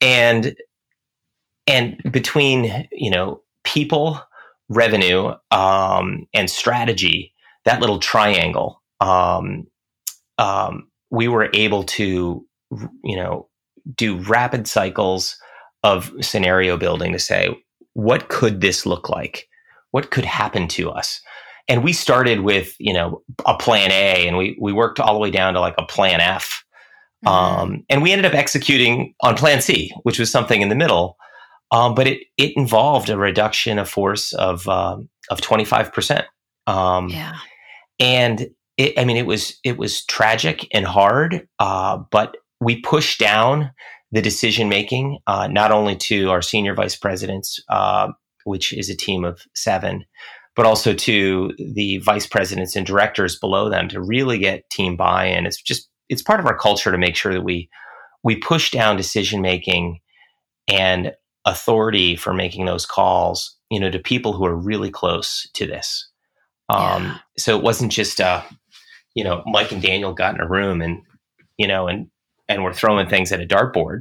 and 0.00 0.54
and 1.68 1.96
between 2.10 2.88
you 2.92 3.10
know 3.10 3.40
people 3.64 4.20
revenue 4.68 5.32
um, 5.50 6.26
and 6.34 6.50
strategy 6.50 7.32
that 7.64 7.80
little 7.80 7.98
triangle 7.98 8.82
um, 9.00 9.66
um, 10.38 10.88
we 11.10 11.28
were 11.28 11.50
able 11.54 11.84
to 11.84 12.44
you 13.04 13.16
know 13.16 13.48
do 13.94 14.18
rapid 14.18 14.66
cycles 14.66 15.36
of 15.84 16.12
scenario 16.20 16.76
building 16.76 17.12
to 17.12 17.18
say 17.18 17.56
what 17.98 18.28
could 18.28 18.60
this 18.60 18.86
look 18.86 19.08
like? 19.08 19.48
What 19.90 20.12
could 20.12 20.24
happen 20.24 20.68
to 20.68 20.90
us? 20.90 21.20
And 21.66 21.82
we 21.82 21.92
started 21.92 22.40
with 22.40 22.76
you 22.78 22.92
know 22.92 23.22
a 23.44 23.56
plan 23.56 23.90
a 23.90 24.26
and 24.26 24.36
we 24.36 24.56
we 24.60 24.72
worked 24.72 25.00
all 25.00 25.14
the 25.14 25.20
way 25.20 25.30
down 25.30 25.54
to 25.54 25.60
like 25.60 25.74
a 25.78 25.84
plan 25.84 26.20
f. 26.20 26.64
Mm-hmm. 27.24 27.34
um, 27.34 27.84
and 27.90 28.00
we 28.00 28.12
ended 28.12 28.26
up 28.26 28.34
executing 28.34 29.12
on 29.22 29.36
plan 29.36 29.60
c 29.60 29.92
which 30.04 30.20
was 30.20 30.30
something 30.30 30.62
in 30.62 30.68
the 30.68 30.76
middle 30.76 31.16
um, 31.70 31.94
but 31.94 32.06
it 32.06 32.20
it 32.36 32.56
involved 32.56 33.10
a 33.10 33.18
reduction 33.18 33.78
of 33.78 33.88
force 33.88 34.32
of 34.32 34.68
um, 34.68 35.08
of 35.30 35.40
twenty 35.40 35.64
five 35.64 35.92
percent. 35.92 36.24
Um, 36.66 37.08
yeah, 37.08 37.36
and 38.00 38.48
it, 38.76 38.98
I 38.98 39.04
mean 39.04 39.16
it 39.16 39.26
was 39.26 39.58
it 39.64 39.78
was 39.78 40.04
tragic 40.04 40.66
and 40.72 40.86
hard, 40.86 41.46
uh, 41.58 41.98
but 42.10 42.36
we 42.60 42.80
pushed 42.80 43.20
down 43.20 43.70
the 44.10 44.22
decision 44.22 44.68
making 44.68 45.18
uh, 45.26 45.48
not 45.48 45.70
only 45.70 45.94
to 45.94 46.30
our 46.30 46.42
senior 46.42 46.74
vice 46.74 46.96
presidents, 46.96 47.60
uh, 47.68 48.08
which 48.44 48.72
is 48.72 48.88
a 48.88 48.96
team 48.96 49.24
of 49.24 49.42
seven, 49.54 50.04
but 50.56 50.66
also 50.66 50.94
to 50.94 51.52
the 51.58 51.98
vice 51.98 52.26
presidents 52.26 52.74
and 52.74 52.86
directors 52.86 53.38
below 53.38 53.68
them 53.68 53.88
to 53.88 54.00
really 54.00 54.38
get 54.38 54.68
team 54.70 54.96
buy 54.96 55.26
in. 55.26 55.46
It's 55.46 55.60
just 55.60 55.88
it's 56.08 56.22
part 56.22 56.40
of 56.40 56.46
our 56.46 56.56
culture 56.56 56.90
to 56.90 56.98
make 56.98 57.16
sure 57.16 57.34
that 57.34 57.44
we 57.44 57.68
we 58.24 58.36
push 58.36 58.70
down 58.70 58.96
decision 58.96 59.42
making 59.42 60.00
and 60.66 61.12
authority 61.48 62.16
for 62.16 62.34
making 62.34 62.66
those 62.66 62.86
calls, 62.86 63.56
you 63.70 63.80
know, 63.80 63.90
to 63.90 63.98
people 63.98 64.32
who 64.32 64.44
are 64.44 64.54
really 64.54 64.90
close 64.90 65.48
to 65.54 65.66
this. 65.66 66.08
Um, 66.68 67.04
yeah. 67.04 67.18
So 67.38 67.56
it 67.56 67.64
wasn't 67.64 67.92
just, 67.92 68.20
uh, 68.20 68.42
you 69.14 69.24
know, 69.24 69.42
Mike 69.46 69.72
and 69.72 69.82
Daniel 69.82 70.12
got 70.12 70.34
in 70.34 70.40
a 70.40 70.48
room 70.48 70.82
and, 70.82 71.02
you 71.56 71.66
know, 71.66 71.88
and 71.88 72.08
and 72.48 72.64
we're 72.64 72.72
throwing 72.72 73.08
things 73.08 73.32
at 73.32 73.40
a 73.40 73.46
dartboard. 73.46 74.00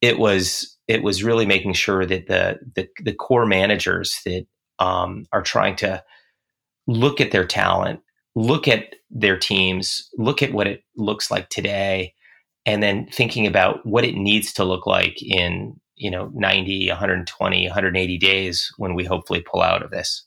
It 0.00 0.18
was 0.18 0.76
it 0.86 1.02
was 1.02 1.24
really 1.24 1.46
making 1.46 1.74
sure 1.74 2.06
that 2.06 2.26
the 2.26 2.58
the, 2.74 2.88
the 3.02 3.12
core 3.12 3.46
managers 3.46 4.20
that 4.24 4.46
um, 4.78 5.26
are 5.32 5.42
trying 5.42 5.76
to 5.76 6.02
look 6.86 7.20
at 7.20 7.30
their 7.30 7.46
talent, 7.46 8.00
look 8.34 8.68
at 8.68 8.94
their 9.10 9.38
teams, 9.38 10.08
look 10.16 10.42
at 10.42 10.52
what 10.52 10.66
it 10.66 10.82
looks 10.96 11.30
like 11.30 11.48
today, 11.50 12.14
and 12.64 12.82
then 12.82 13.06
thinking 13.12 13.46
about 13.46 13.84
what 13.84 14.04
it 14.04 14.14
needs 14.14 14.52
to 14.54 14.64
look 14.64 14.86
like 14.86 15.22
in 15.22 15.78
you 15.98 16.10
know 16.10 16.30
90 16.34 16.88
120 16.88 17.66
180 17.66 18.18
days 18.18 18.72
when 18.76 18.94
we 18.94 19.04
hopefully 19.04 19.40
pull 19.40 19.62
out 19.62 19.82
of 19.82 19.90
this 19.90 20.24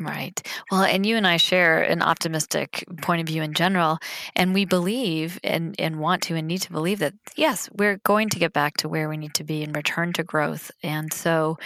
Right. 0.00 0.40
Well, 0.70 0.84
and 0.84 1.04
you 1.04 1.16
and 1.16 1.26
I 1.26 1.38
share 1.38 1.82
an 1.82 2.02
optimistic 2.02 2.84
point 3.02 3.20
of 3.20 3.26
view 3.26 3.42
in 3.42 3.52
general, 3.52 3.98
and 4.36 4.54
we 4.54 4.64
believe 4.64 5.40
and, 5.42 5.74
and 5.78 5.98
want 5.98 6.22
to 6.24 6.36
and 6.36 6.46
need 6.46 6.62
to 6.62 6.72
believe 6.72 7.00
that, 7.00 7.14
yes, 7.34 7.68
we're 7.72 7.96
going 8.04 8.28
to 8.28 8.38
get 8.38 8.52
back 8.52 8.76
to 8.78 8.88
where 8.88 9.08
we 9.08 9.16
need 9.16 9.34
to 9.34 9.44
be 9.44 9.64
and 9.64 9.74
return 9.74 10.12
to 10.12 10.22
growth. 10.22 10.70
And 10.84 11.12
so 11.12 11.58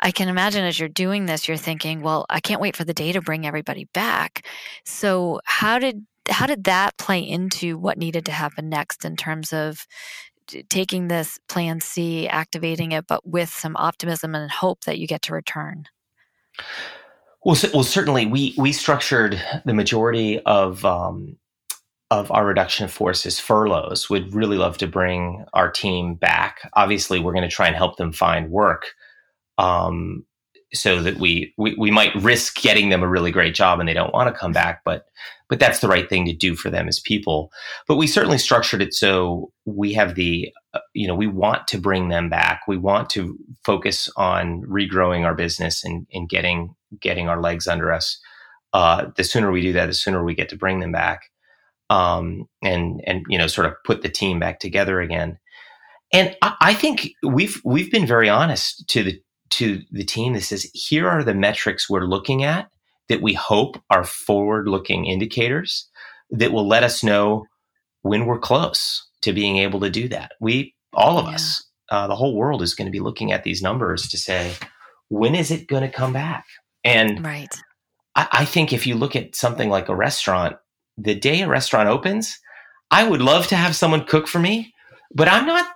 I 0.00 0.10
can 0.10 0.28
imagine 0.28 0.64
as 0.64 0.78
you're 0.78 0.88
doing 0.88 1.26
this, 1.26 1.48
you're 1.48 1.58
thinking, 1.58 2.00
well, 2.00 2.24
I 2.30 2.40
can't 2.40 2.62
wait 2.62 2.76
for 2.76 2.84
the 2.84 2.94
day 2.94 3.12
to 3.12 3.20
bring 3.20 3.46
everybody 3.46 3.88
back. 3.92 4.46
So, 4.84 5.40
how 5.44 5.78
did 5.78 6.06
how 6.28 6.46
did 6.46 6.64
that 6.64 6.96
play 6.98 7.20
into 7.20 7.78
what 7.78 7.98
needed 7.98 8.26
to 8.26 8.32
happen 8.32 8.68
next 8.68 9.04
in 9.04 9.16
terms 9.16 9.52
of 9.52 9.86
taking 10.68 11.08
this 11.08 11.38
plan 11.48 11.80
C, 11.80 12.28
activating 12.28 12.92
it, 12.92 13.06
but 13.06 13.26
with 13.26 13.48
some 13.48 13.76
optimism 13.76 14.34
and 14.34 14.50
hope 14.50 14.84
that 14.84 14.98
you 14.98 15.06
get 15.06 15.22
to 15.22 15.34
return? 15.34 15.86
Well, 17.44 17.56
well, 17.72 17.84
certainly 17.84 18.26
we 18.26 18.54
we 18.56 18.72
structured 18.72 19.40
the 19.64 19.74
majority 19.74 20.40
of 20.40 20.84
um, 20.84 21.36
of 22.10 22.30
our 22.32 22.44
reduction 22.44 22.84
of 22.84 22.90
furloughs. 22.90 24.10
Would 24.10 24.34
really 24.34 24.56
love 24.56 24.78
to 24.78 24.86
bring 24.86 25.44
our 25.52 25.70
team 25.70 26.14
back. 26.14 26.68
Obviously, 26.74 27.20
we're 27.20 27.32
going 27.32 27.48
to 27.48 27.54
try 27.54 27.66
and 27.66 27.76
help 27.76 27.96
them 27.96 28.12
find 28.12 28.50
work. 28.50 28.94
Um, 29.58 30.24
so 30.74 31.02
that 31.02 31.16
we, 31.18 31.54
we 31.56 31.74
we 31.74 31.90
might 31.90 32.14
risk 32.16 32.60
getting 32.60 32.88
them 32.88 33.02
a 33.02 33.08
really 33.08 33.30
great 33.30 33.54
job 33.54 33.78
and 33.78 33.88
they 33.88 33.94
don't 33.94 34.12
want 34.12 34.32
to 34.32 34.38
come 34.38 34.52
back 34.52 34.82
but 34.84 35.06
but 35.48 35.60
that's 35.60 35.80
the 35.80 35.88
right 35.88 36.08
thing 36.08 36.26
to 36.26 36.32
do 36.32 36.56
for 36.56 36.70
them 36.70 36.88
as 36.88 37.00
people. 37.00 37.52
But 37.86 37.96
we 37.96 38.06
certainly 38.06 38.38
structured 38.38 38.82
it 38.82 38.94
so 38.94 39.52
we 39.64 39.92
have 39.94 40.14
the 40.14 40.52
uh, 40.74 40.80
you 40.94 41.06
know 41.06 41.14
we 41.14 41.26
want 41.26 41.66
to 41.68 41.78
bring 41.78 42.08
them 42.08 42.28
back. 42.28 42.62
We 42.66 42.76
want 42.76 43.10
to 43.10 43.38
focus 43.64 44.08
on 44.16 44.62
regrowing 44.62 45.24
our 45.24 45.34
business 45.34 45.84
and, 45.84 46.06
and 46.12 46.28
getting 46.28 46.74
getting 47.00 47.28
our 47.28 47.40
legs 47.40 47.66
under 47.66 47.92
us. 47.92 48.18
Uh, 48.72 49.06
the 49.16 49.24
sooner 49.24 49.50
we 49.50 49.62
do 49.62 49.72
that 49.72 49.86
the 49.86 49.94
sooner 49.94 50.24
we 50.24 50.34
get 50.34 50.48
to 50.50 50.56
bring 50.56 50.80
them 50.80 50.92
back 50.92 51.22
um, 51.90 52.48
and 52.62 53.00
and 53.06 53.24
you 53.28 53.38
know 53.38 53.46
sort 53.46 53.66
of 53.66 53.74
put 53.84 54.02
the 54.02 54.08
team 54.08 54.38
back 54.38 54.58
together 54.60 55.00
again. 55.00 55.38
And 56.12 56.36
I, 56.42 56.54
I 56.60 56.74
think 56.74 57.10
we've 57.22 57.60
we've 57.64 57.90
been 57.90 58.06
very 58.06 58.28
honest 58.28 58.88
to 58.88 59.02
the 59.02 59.20
to 59.50 59.82
the 59.90 60.04
team 60.04 60.32
that 60.34 60.42
says, 60.42 60.68
here 60.74 61.08
are 61.08 61.22
the 61.22 61.34
metrics 61.34 61.88
we're 61.88 62.04
looking 62.04 62.42
at 62.42 62.68
that 63.08 63.22
we 63.22 63.34
hope 63.34 63.80
are 63.90 64.04
forward 64.04 64.68
looking 64.68 65.06
indicators 65.06 65.88
that 66.30 66.52
will 66.52 66.66
let 66.66 66.82
us 66.82 67.02
know 67.02 67.46
when 68.02 68.26
we're 68.26 68.38
close 68.38 69.08
to 69.22 69.32
being 69.32 69.58
able 69.58 69.80
to 69.80 69.90
do 69.90 70.08
that. 70.08 70.32
We, 70.40 70.74
all 70.92 71.18
of 71.18 71.26
yeah. 71.26 71.34
us, 71.34 71.64
uh, 71.90 72.06
the 72.06 72.16
whole 72.16 72.34
world 72.34 72.62
is 72.62 72.74
going 72.74 72.86
to 72.86 72.92
be 72.92 73.00
looking 73.00 73.32
at 73.32 73.44
these 73.44 73.62
numbers 73.62 74.08
to 74.08 74.18
say, 74.18 74.54
when 75.08 75.34
is 75.34 75.50
it 75.50 75.68
going 75.68 75.82
to 75.82 75.88
come 75.88 76.12
back? 76.12 76.44
And 76.84 77.24
right. 77.24 77.54
I, 78.14 78.28
I 78.32 78.44
think 78.44 78.72
if 78.72 78.86
you 78.86 78.94
look 78.94 79.16
at 79.16 79.34
something 79.34 79.68
like 79.68 79.88
a 79.88 79.96
restaurant, 79.96 80.56
the 80.96 81.14
day 81.14 81.42
a 81.42 81.48
restaurant 81.48 81.88
opens, 81.88 82.38
I 82.90 83.08
would 83.08 83.20
love 83.20 83.46
to 83.48 83.56
have 83.56 83.76
someone 83.76 84.04
cook 84.04 84.26
for 84.28 84.38
me, 84.38 84.72
but 85.14 85.28
I'm 85.28 85.46
not 85.46 85.66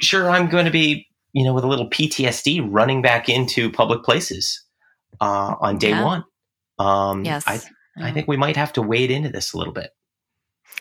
sure 0.00 0.30
I'm 0.30 0.48
going 0.48 0.64
to 0.64 0.70
be, 0.70 1.06
you 1.32 1.44
know, 1.44 1.54
with 1.54 1.64
a 1.64 1.68
little 1.68 1.90
PTSD 1.90 2.66
running 2.68 3.02
back 3.02 3.28
into 3.28 3.70
public 3.70 4.02
places 4.02 4.64
uh, 5.20 5.54
on 5.60 5.78
day 5.78 5.90
yeah. 5.90 6.04
one. 6.04 6.24
Um, 6.82 7.24
yes. 7.24 7.44
I, 7.46 7.60
I 7.96 8.12
think 8.12 8.28
we 8.28 8.36
might 8.36 8.56
have 8.56 8.72
to 8.74 8.82
wade 8.82 9.10
into 9.10 9.28
this 9.28 9.52
a 9.52 9.58
little 9.58 9.72
bit. 9.72 9.90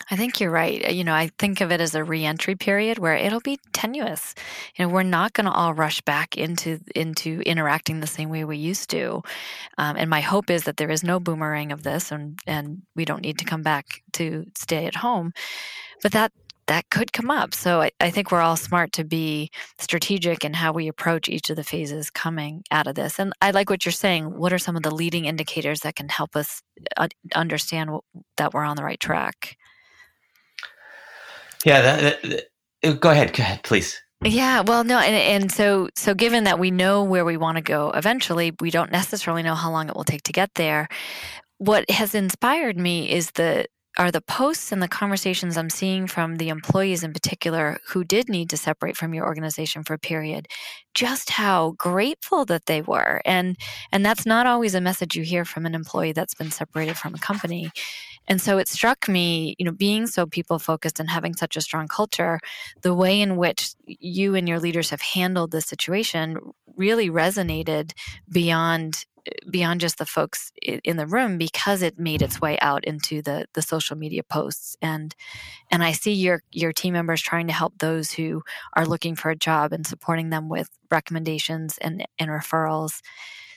I 0.10 0.16
think 0.16 0.40
you're 0.40 0.52
right. 0.52 0.94
You 0.94 1.04
know, 1.04 1.14
I 1.14 1.32
think 1.38 1.62
of 1.62 1.72
it 1.72 1.80
as 1.80 1.96
a 1.96 2.04
reentry 2.04 2.56
period 2.56 2.98
where 2.98 3.16
it'll 3.16 3.42
be 3.42 3.60
tenuous. 3.72 4.34
You 4.76 4.86
know, 4.86 4.94
we're 4.94 5.04
not 5.04 5.34
going 5.34 5.46
to 5.46 5.52
all 5.52 5.74
rush 5.74 6.02
back 6.02 6.38
into 6.38 6.80
into 6.96 7.42
interacting 7.46 8.00
the 8.00 8.08
same 8.08 8.30
way 8.30 8.44
we 8.44 8.58
used 8.58 8.90
to. 8.92 9.22
Um, 9.78 9.96
and 9.98 10.10
my 10.10 10.22
hope 10.22 10.50
is 10.50 10.64
that 10.64 10.78
there 10.78 10.90
is 10.92 11.04
no 11.04 11.20
boomerang 11.20 11.72
of 11.72 11.84
this, 11.84 12.12
and 12.12 12.40
and 12.48 12.82
we 12.96 13.06
don't 13.06 13.22
need 13.22 13.40
to 13.40 13.46
come 13.46 13.62
back 13.62 14.02
to 14.14 14.46
stay 14.58 14.86
at 14.86 14.96
home. 14.96 15.34
But 16.02 16.14
that 16.14 16.32
that 16.72 16.90
could 16.90 17.12
come 17.12 17.30
up. 17.30 17.54
So 17.54 17.82
I, 17.82 17.92
I, 18.00 18.10
think 18.12 18.32
we're 18.32 18.40
all 18.40 18.56
smart 18.56 18.94
to 18.94 19.04
be 19.04 19.52
strategic 19.78 20.46
in 20.46 20.54
how 20.54 20.72
we 20.72 20.88
approach 20.88 21.28
each 21.28 21.50
of 21.50 21.58
the 21.58 21.66
phases 21.66 22.10
coming 22.10 22.64
out 22.72 22.88
of 22.88 22.96
this. 22.96 23.20
And 23.20 23.34
I 23.42 23.52
like 23.52 23.70
what 23.70 23.86
you're 23.86 23.92
saying. 23.92 24.38
What 24.38 24.54
are 24.54 24.58
some 24.58 24.78
of 24.78 24.84
the 24.84 24.96
leading 24.96 25.26
indicators 25.26 25.82
that 25.82 25.98
can 25.98 26.08
help 26.08 26.34
us 26.34 26.62
uh, 26.96 27.10
understand 27.36 27.90
that 28.38 28.54
we're 28.54 28.64
on 28.64 28.78
the 28.78 28.86
right 28.86 29.02
track? 29.02 29.58
Yeah, 31.66 31.82
that, 31.82 32.22
that, 32.22 32.44
uh, 32.84 32.94
go 32.94 33.10
ahead. 33.10 33.34
Go 33.34 33.44
ahead, 33.44 33.64
please. 33.64 34.02
Yeah, 34.24 34.62
well, 34.62 34.86
no, 34.86 34.98
and, 34.98 35.44
and 35.44 35.52
so 35.52 35.90
so 35.96 36.14
given 36.14 36.46
that 36.46 36.58
we 36.58 36.72
know 36.72 37.04
where 37.04 37.26
we 37.26 37.36
want 37.36 37.58
to 37.58 37.62
go 37.62 37.92
eventually, 37.92 38.54
we 38.62 38.72
don't 38.72 38.92
necessarily 38.92 39.44
know 39.44 39.56
how 39.56 39.72
long 39.72 39.90
it 39.90 39.96
will 39.96 40.06
take 40.06 40.24
to 40.24 40.32
get 40.32 40.52
there. 40.56 40.88
What 41.58 41.90
has 41.92 42.16
inspired 42.16 42.78
me 42.78 43.12
is 43.12 43.32
the 43.32 43.66
are 43.98 44.12
the 44.12 44.22
posts 44.22 44.72
and 44.72 44.82
the 44.82 44.88
conversations 44.88 45.58
I'm 45.58 45.70
seeing 45.70 46.08
from 46.08 46.38
the 46.38 46.50
employees 46.50 47.04
in 47.04 47.12
particular 47.14 47.78
who 47.90 48.04
did 48.04 48.30
need 48.30 48.50
to 48.52 48.58
separate 48.58 48.96
from 48.96 49.14
your 49.14 49.26
organization 49.26 49.84
for 49.84 49.94
a 49.94 50.00
period, 50.00 50.48
just 50.94 51.32
how 51.32 51.72
grateful 51.78 52.46
that 52.46 52.68
they 52.68 52.82
were. 52.82 53.22
And 53.26 53.58
and 53.92 54.06
that's 54.06 54.26
not 54.26 54.46
always 54.46 54.76
a 54.76 54.82
message 54.82 55.16
you 55.16 55.24
hear 55.24 55.44
from 55.44 55.66
an 55.66 55.76
employee 55.76 56.14
that's 56.14 56.36
been 56.36 56.52
separated 56.52 56.98
from 56.98 57.16
a 57.16 57.20
company. 57.20 57.72
And 58.28 58.40
so 58.40 58.60
it 58.60 58.68
struck 58.68 59.10
me, 59.10 59.56
you 59.58 59.66
know, 59.66 59.72
being 59.72 60.08
so 60.08 60.26
people 60.26 60.60
focused 60.60 61.00
and 61.00 61.10
having 61.10 61.36
such 61.36 61.58
a 61.58 61.62
strong 61.62 61.88
culture, 61.88 62.40
the 62.82 62.94
way 62.94 63.20
in 63.20 63.36
which 63.36 63.74
you 63.86 64.36
and 64.36 64.48
your 64.48 64.60
leaders 64.60 64.92
have 64.92 65.02
handled 65.02 65.52
this 65.52 65.66
situation 65.66 66.38
really 66.78 67.10
resonated 67.10 67.92
beyond 68.32 69.06
beyond 69.50 69.82
just 69.82 69.98
the 69.98 70.06
folks 70.06 70.52
in 70.62 70.98
the 70.98 71.08
room 71.08 71.38
because 71.38 71.82
it 71.82 72.00
made 72.00 72.22
its 72.22 72.42
way 72.42 72.58
out 72.60 72.84
into 72.86 73.22
the 73.22 73.46
the 73.54 73.62
social 73.62 73.98
media 73.98 74.24
posts 74.24 74.78
and 74.82 75.16
and 75.70 75.84
I 75.84 75.92
see 75.92 76.14
your 76.14 76.44
your 76.52 76.74
team 76.74 76.94
members 76.94 77.22
trying 77.22 77.48
to 77.48 77.54
help 77.54 77.78
those 77.78 78.12
who 78.12 78.44
are 78.74 78.86
looking 78.86 79.16
for 79.16 79.30
a 79.30 79.36
job 79.36 79.74
and 79.74 79.86
supporting 79.86 80.30
them 80.30 80.50
with 80.50 80.70
recommendations 80.90 81.78
and 81.80 82.06
and 82.20 82.30
referrals. 82.30 83.02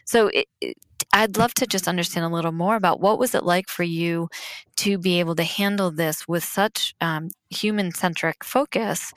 So 0.04 0.28
it, 0.28 0.46
it, 0.60 0.76
I'd 1.12 1.36
love 1.36 1.54
to 1.54 1.66
just 1.66 1.88
understand 1.88 2.26
a 2.26 2.34
little 2.34 2.52
more 2.52 2.76
about 2.76 3.00
what 3.00 3.18
was 3.18 3.34
it 3.34 3.44
like 3.44 3.68
for 3.68 3.84
you 3.84 4.28
to 4.76 4.98
be 4.98 5.20
able 5.20 5.34
to 5.36 5.44
handle 5.44 5.90
this 5.90 6.26
with 6.28 6.44
such 6.44 6.94
um, 7.00 7.30
human 7.50 7.92
centric 7.92 8.44
focus, 8.44 9.12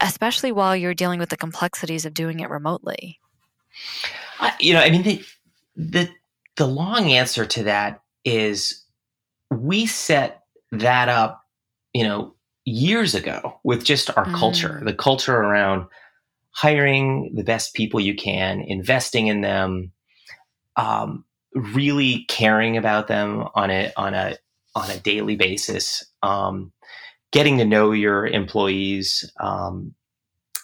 especially 0.00 0.50
while 0.50 0.74
you're 0.74 0.94
dealing 0.94 1.20
with 1.20 1.28
the 1.28 1.36
complexities 1.36 2.04
of 2.04 2.14
doing 2.14 2.40
it 2.40 2.50
remotely. 2.50 3.20
you 4.60 4.72
know, 4.72 4.80
I 4.80 4.90
mean, 4.90 5.02
the, 5.02 5.24
the 5.76 6.08
the 6.56 6.66
long 6.66 7.10
answer 7.10 7.44
to 7.44 7.64
that 7.64 8.02
is 8.24 8.84
we 9.50 9.86
set 9.86 10.42
that 10.72 11.08
up, 11.08 11.44
you 11.92 12.02
know, 12.02 12.34
years 12.64 13.14
ago 13.14 13.60
with 13.62 13.84
just 13.84 14.10
our 14.16 14.26
mm. 14.26 14.34
culture, 14.34 14.80
the 14.84 14.94
culture 14.94 15.36
around 15.36 15.86
hiring 16.50 17.32
the 17.34 17.44
best 17.44 17.74
people 17.74 18.00
you 18.00 18.14
can, 18.14 18.62
investing 18.62 19.26
in 19.26 19.42
them, 19.42 19.92
um, 20.76 21.24
really 21.54 22.24
caring 22.28 22.76
about 22.76 23.06
them 23.06 23.46
on 23.54 23.70
a 23.70 23.92
on 23.96 24.14
a 24.14 24.36
on 24.74 24.90
a 24.90 24.98
daily 24.98 25.36
basis, 25.36 26.04
um, 26.22 26.72
getting 27.32 27.58
to 27.58 27.64
know 27.64 27.92
your 27.92 28.26
employees, 28.26 29.30
um, 29.40 29.94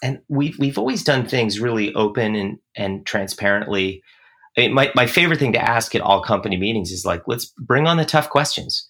and 0.01 0.19
we've 0.27 0.57
we've 0.59 0.77
always 0.77 1.03
done 1.03 1.27
things 1.27 1.59
really 1.59 1.93
open 1.93 2.35
and 2.35 2.57
and 2.75 3.05
transparently 3.05 4.03
I 4.57 4.61
mean, 4.61 4.73
my, 4.73 4.91
my 4.95 5.07
favorite 5.07 5.39
thing 5.39 5.53
to 5.53 5.61
ask 5.61 5.95
at 5.95 6.01
all 6.01 6.21
company 6.21 6.57
meetings 6.57 6.91
is 6.91 7.05
like, 7.05 7.23
let's 7.27 7.45
bring 7.57 7.87
on 7.87 7.97
the 7.97 8.05
tough 8.05 8.29
questions. 8.29 8.87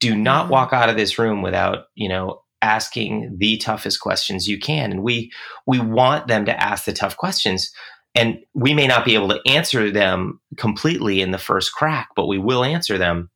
Do 0.00 0.16
not 0.16 0.44
mm-hmm. 0.44 0.52
walk 0.52 0.72
out 0.72 0.88
of 0.88 0.96
this 0.96 1.18
room 1.18 1.40
without, 1.42 1.86
you 1.94 2.08
know, 2.08 2.42
asking 2.62 3.36
the 3.38 3.58
toughest 3.58 4.00
questions 4.00 4.48
you 4.48 4.58
can. 4.58 4.90
And 4.90 5.02
we, 5.02 5.30
we 5.66 5.78
want 5.78 6.26
them 6.26 6.46
to 6.46 6.62
ask 6.62 6.84
the 6.84 6.92
tough 6.92 7.16
questions. 7.16 7.70
And 8.14 8.38
we 8.54 8.74
may 8.74 8.86
not 8.86 9.04
be 9.04 9.14
able 9.14 9.28
to 9.28 9.40
answer 9.46 9.90
them 9.90 10.40
completely 10.56 11.20
in 11.20 11.30
the 11.30 11.38
first 11.38 11.72
crack, 11.74 12.08
but 12.16 12.26
we 12.26 12.38
will 12.38 12.64
answer 12.64 12.96
them 12.96 13.30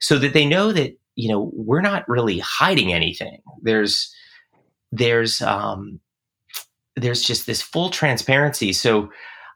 so 0.00 0.18
that 0.18 0.34
they 0.34 0.44
know 0.44 0.72
that, 0.72 0.96
you 1.16 1.28
know, 1.28 1.50
we're 1.54 1.80
not 1.80 2.08
really 2.08 2.38
hiding 2.40 2.92
anything. 2.92 3.40
There's, 3.62 4.12
there's, 4.92 5.40
um, 5.40 6.00
there's 6.96 7.22
just 7.22 7.46
this 7.46 7.62
full 7.62 7.90
transparency. 7.90 8.72
So 8.72 9.10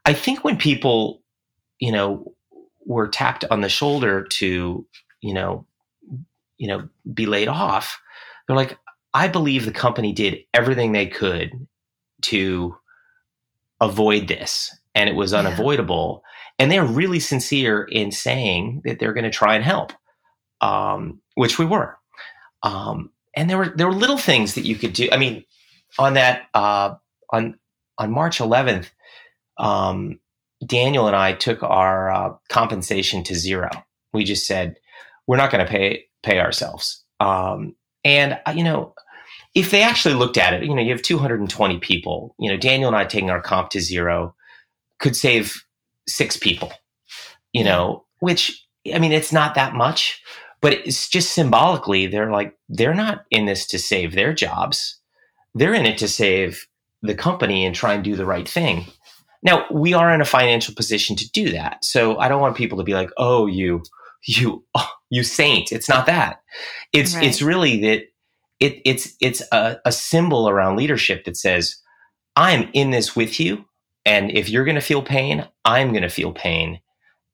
I 0.05 0.13
think 0.13 0.43
when 0.43 0.57
people 0.57 1.21
you 1.79 1.91
know, 1.91 2.33
were 2.85 3.07
tapped 3.07 3.45
on 3.49 3.61
the 3.61 3.69
shoulder 3.69 4.23
to, 4.23 4.85
you 5.21 5.33
know, 5.33 5.65
you 6.57 6.67
know, 6.67 6.89
be 7.13 7.25
laid 7.25 7.47
off, 7.47 7.99
they're 8.47 8.55
like, 8.55 8.77
I 9.13 9.27
believe 9.27 9.65
the 9.65 9.71
company 9.71 10.11
did 10.11 10.39
everything 10.53 10.91
they 10.91 11.07
could 11.07 11.67
to 12.23 12.75
avoid 13.79 14.27
this 14.27 14.75
and 14.95 15.09
it 15.09 15.15
was 15.15 15.33
unavoidable. 15.33 16.21
Yeah. 16.23 16.29
And 16.59 16.71
they're 16.71 16.83
really 16.83 17.19
sincere 17.19 17.83
in 17.83 18.11
saying 18.11 18.81
that 18.83 18.99
they're 18.99 19.13
going 19.13 19.23
to 19.23 19.29
try 19.29 19.55
and 19.55 19.63
help, 19.63 19.93
um, 20.61 21.21
which 21.35 21.57
we 21.57 21.65
were. 21.65 21.97
Um, 22.63 23.11
and 23.33 23.49
there 23.49 23.57
were 23.57 23.69
there 23.69 23.87
were 23.87 23.93
little 23.93 24.17
things 24.17 24.55
that 24.55 24.65
you 24.65 24.75
could 24.75 24.91
do. 24.91 25.07
I 25.11 25.17
mean, 25.17 25.45
on 25.97 26.15
that 26.15 26.47
uh, 26.53 26.95
on 27.31 27.57
on 27.97 28.11
March 28.11 28.39
11th, 28.39 28.89
um, 29.57 30.19
Daniel 30.65 31.07
and 31.07 31.15
I 31.15 31.33
took 31.33 31.63
our 31.63 32.11
uh, 32.11 32.33
compensation 32.49 33.23
to 33.25 33.35
zero. 33.35 33.69
We 34.13 34.23
just 34.23 34.45
said 34.45 34.77
we're 35.27 35.37
not 35.37 35.51
going 35.51 35.65
to 35.65 35.71
pay 35.71 36.05
pay 36.23 36.39
ourselves. 36.39 37.03
Um, 37.19 37.75
and 38.03 38.39
uh, 38.45 38.53
you 38.55 38.63
know, 38.63 38.93
if 39.55 39.71
they 39.71 39.81
actually 39.81 40.15
looked 40.15 40.37
at 40.37 40.53
it, 40.53 40.63
you 40.63 40.75
know, 40.75 40.81
you 40.81 40.91
have 40.91 41.01
220 41.01 41.79
people. 41.79 42.35
You 42.39 42.51
know, 42.51 42.57
Daniel 42.57 42.89
and 42.89 42.95
I 42.95 43.05
taking 43.05 43.29
our 43.29 43.41
comp 43.41 43.69
to 43.71 43.81
zero 43.81 44.35
could 44.99 45.15
save 45.15 45.63
six 46.07 46.37
people. 46.37 46.71
You 47.53 47.63
know, 47.63 48.05
which 48.19 48.65
I 48.93 48.99
mean, 48.99 49.11
it's 49.11 49.33
not 49.33 49.55
that 49.55 49.73
much, 49.73 50.21
but 50.61 50.73
it's 50.73 51.09
just 51.09 51.31
symbolically. 51.31 52.07
They're 52.07 52.31
like 52.31 52.57
they're 52.67 52.93
not 52.93 53.25
in 53.31 53.45
this 53.45 53.65
to 53.67 53.79
save 53.79 54.13
their 54.13 54.33
jobs. 54.33 54.99
They're 55.55 55.73
in 55.73 55.85
it 55.85 55.97
to 55.99 56.07
save 56.07 56.67
the 57.01 57.15
company 57.15 57.65
and 57.65 57.73
try 57.73 57.93
and 57.93 58.03
do 58.03 58.15
the 58.15 58.25
right 58.25 58.47
thing. 58.47 58.85
Now 59.41 59.65
we 59.71 59.93
are 59.93 60.13
in 60.13 60.21
a 60.21 60.25
financial 60.25 60.73
position 60.75 61.15
to 61.17 61.29
do 61.31 61.51
that. 61.51 61.83
So 61.83 62.17
I 62.17 62.27
don't 62.27 62.41
want 62.41 62.57
people 62.57 62.77
to 62.77 62.83
be 62.83 62.93
like, 62.93 63.09
"Oh, 63.17 63.45
you, 63.45 63.83
you, 64.23 64.63
oh, 64.75 64.89
you 65.09 65.23
saint." 65.23 65.71
It's 65.71 65.89
not 65.89 66.05
that. 66.07 66.41
It's 66.93 67.15
right. 67.15 67.23
it's 67.23 67.41
really 67.41 67.81
that 67.81 68.03
it 68.59 68.81
it's 68.85 69.15
it's 69.21 69.41
a, 69.51 69.77
a 69.85 69.91
symbol 69.91 70.49
around 70.49 70.75
leadership 70.75 71.25
that 71.25 71.37
says, 71.37 71.77
"I'm 72.35 72.69
in 72.73 72.91
this 72.91 73.15
with 73.15 73.39
you, 73.39 73.65
and 74.05 74.31
if 74.31 74.49
you're 74.49 74.65
going 74.65 74.75
to 74.75 74.81
feel 74.81 75.01
pain, 75.01 75.47
I'm 75.65 75.91
going 75.91 76.03
to 76.03 76.09
feel 76.09 76.33
pain." 76.33 76.79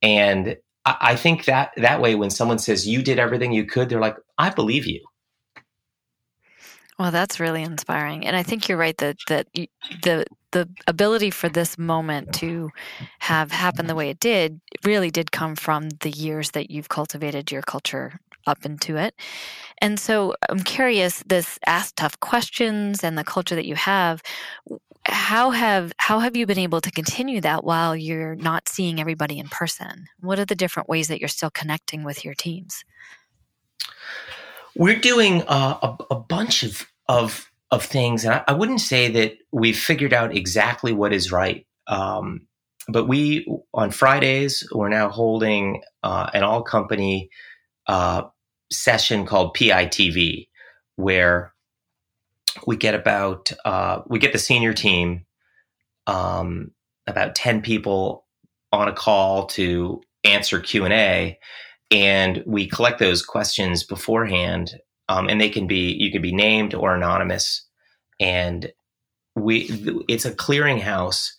And 0.02 0.58
I, 0.86 0.98
I 1.02 1.16
think 1.16 1.46
that 1.46 1.72
that 1.78 2.02
way, 2.02 2.16
when 2.16 2.30
someone 2.30 2.60
says 2.60 2.88
you 2.88 3.02
did 3.02 3.20
everything 3.20 3.52
you 3.52 3.66
could, 3.66 3.90
they're 3.90 4.00
like, 4.00 4.18
"I 4.38 4.52
believe 4.52 4.86
you." 4.86 5.02
Well, 7.00 7.12
that's 7.12 7.40
really 7.40 7.64
inspiring, 7.64 8.26
and 8.26 8.36
I 8.36 8.44
think 8.44 8.70
you're 8.70 8.78
right 8.78 8.98
that 9.00 9.18
that 9.28 9.48
the 10.04 10.26
the 10.56 10.70
ability 10.88 11.32
for 11.32 11.50
this 11.50 11.78
moment 11.78 12.34
to 12.36 12.72
have 13.20 13.52
happened 13.52 13.90
the 13.90 13.96
way 13.96 14.10
it 14.10 14.22
did 14.22 14.62
really 14.86 15.12
did 15.12 15.34
come 15.34 15.54
from 15.54 15.90
the 16.00 16.10
years 16.10 16.52
that 16.52 16.72
you've 16.72 16.88
cultivated 16.88 17.52
your 17.52 17.62
culture 17.62 18.22
up 18.48 18.66
into 18.66 18.96
it. 18.96 19.14
And 19.80 20.00
so 20.00 20.34
I'm 20.48 20.62
curious 20.62 21.22
this 21.28 21.60
ask 21.66 21.94
tough 21.96 22.18
questions 22.22 23.04
and 23.04 23.18
the 23.18 23.26
culture 23.26 23.56
that 23.56 23.66
you 23.66 23.76
have 23.76 24.22
how 25.08 25.52
have 25.52 25.92
how 25.98 26.20
have 26.20 26.38
you 26.38 26.46
been 26.46 26.58
able 26.58 26.80
to 26.82 26.90
continue 26.90 27.42
that 27.42 27.66
while 27.66 27.96
you're 27.96 28.36
not 28.36 28.70
seeing 28.70 29.00
everybody 29.00 29.38
in 29.38 29.50
person? 29.50 30.08
What 30.22 30.40
are 30.40 30.46
the 30.46 30.56
different 30.56 30.88
ways 30.88 31.10
that 31.10 31.20
you're 31.20 31.28
still 31.28 31.52
connecting 31.52 32.04
with 32.06 32.24
your 32.24 32.34
teams? 32.34 32.84
We're 34.76 35.00
doing 35.00 35.44
uh, 35.44 35.78
a, 35.84 36.16
a, 36.16 36.16
bunch 36.16 36.64
of 36.64 36.88
of 37.08 37.52
of 37.76 37.84
things, 37.84 38.24
and 38.24 38.34
I, 38.34 38.44
I, 38.48 38.54
wouldn't 38.54 38.82
say 38.82 39.10
that 39.10 39.38
we've 39.52 39.78
figured 39.78 40.14
out 40.14 40.36
exactly 40.36 40.94
what 40.94 41.14
is 41.14 41.32
right. 41.32 41.68
Um, 41.88 42.48
but 42.88 43.06
we 43.06 43.48
on 43.74 43.92
Fridays 43.92 44.68
we're 44.72 44.90
now 44.90 45.10
holding 45.10 45.82
uh, 46.04 46.30
an 46.34 46.44
all 46.44 46.64
company 46.64 47.30
uh, 47.88 48.24
session 48.72 49.26
called 49.26 49.56
PITV, 49.56 50.48
where 50.96 51.54
we 52.66 52.78
get 52.78 52.96
about 52.96 53.52
uh, 53.66 54.02
we 54.08 54.20
get 54.20 54.34
the 54.34 54.40
senior 54.40 54.74
team, 54.74 55.26
um, 56.08 56.72
about 57.08 57.36
ten 57.36 57.62
people 57.62 58.26
on 58.72 58.88
a 58.88 58.94
call 58.94 59.48
to 59.48 60.02
answer 60.24 60.60
Q 60.60 60.86
and 60.86 60.94
A, 60.94 61.40
and 61.92 62.44
we 62.46 62.68
collect 62.68 63.00
those 63.00 63.24
questions 63.24 63.84
beforehand, 63.84 64.76
um, 65.10 65.28
and 65.28 65.42
they 65.42 65.50
can 65.50 65.68
be 65.68 65.96
you 66.00 66.12
can 66.12 66.22
be 66.22 66.34
named 66.34 66.74
or 66.74 66.96
anonymous, 66.96 67.65
and 68.20 68.72
we 69.36 70.04
it's 70.08 70.26
a 70.26 70.32
clearinghouse 70.32 71.32